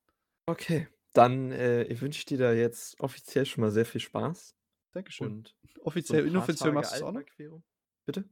[0.47, 4.55] Okay, dann, äh, wünsche ich dir da jetzt offiziell schon mal sehr viel Spaß.
[4.93, 5.27] Dankeschön.
[5.29, 7.21] Und so Offiziell paar inoffiziell Tage machst du's auch noch?
[7.21, 7.63] Alpenüberquerung
[8.09, 8.29] bitte?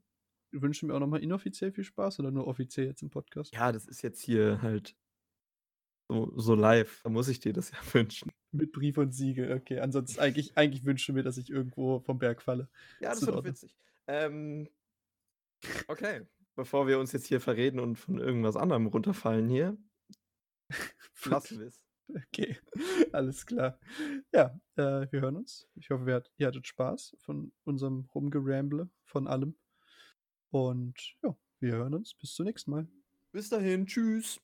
[0.53, 3.53] Wünschst du mir auch noch mal inoffiziell viel Spaß oder nur offiziell jetzt im Podcast?
[3.53, 4.97] Ja, das ist jetzt hier halt
[6.09, 7.03] so so live.
[7.03, 8.33] Da muss ich dir das ja wünschen.
[8.53, 9.81] Mit Brief und Siegel, okay.
[9.81, 12.71] Ansonsten eigentlich eigentlich wünsche mir, dass ich irgendwo vom Berg falle.
[13.01, 13.77] Ja, das wird witzig.
[14.07, 14.69] Ähm,
[15.89, 19.77] okay, bevor wir uns jetzt hier verreden und von irgendwas anderem runterfallen hier,
[21.25, 21.86] lassen wir es.
[22.29, 22.57] Okay,
[23.13, 23.79] alles klar.
[24.33, 25.67] Ja, äh, wir hören uns.
[25.75, 29.57] Ich hoffe, ihr, ihr hattet Spaß von unserem Rumgeramble, von allem.
[30.51, 32.15] Und ja, wir hören uns.
[32.15, 32.87] Bis zum nächsten Mal.
[33.33, 34.41] Bis dahin, tschüss.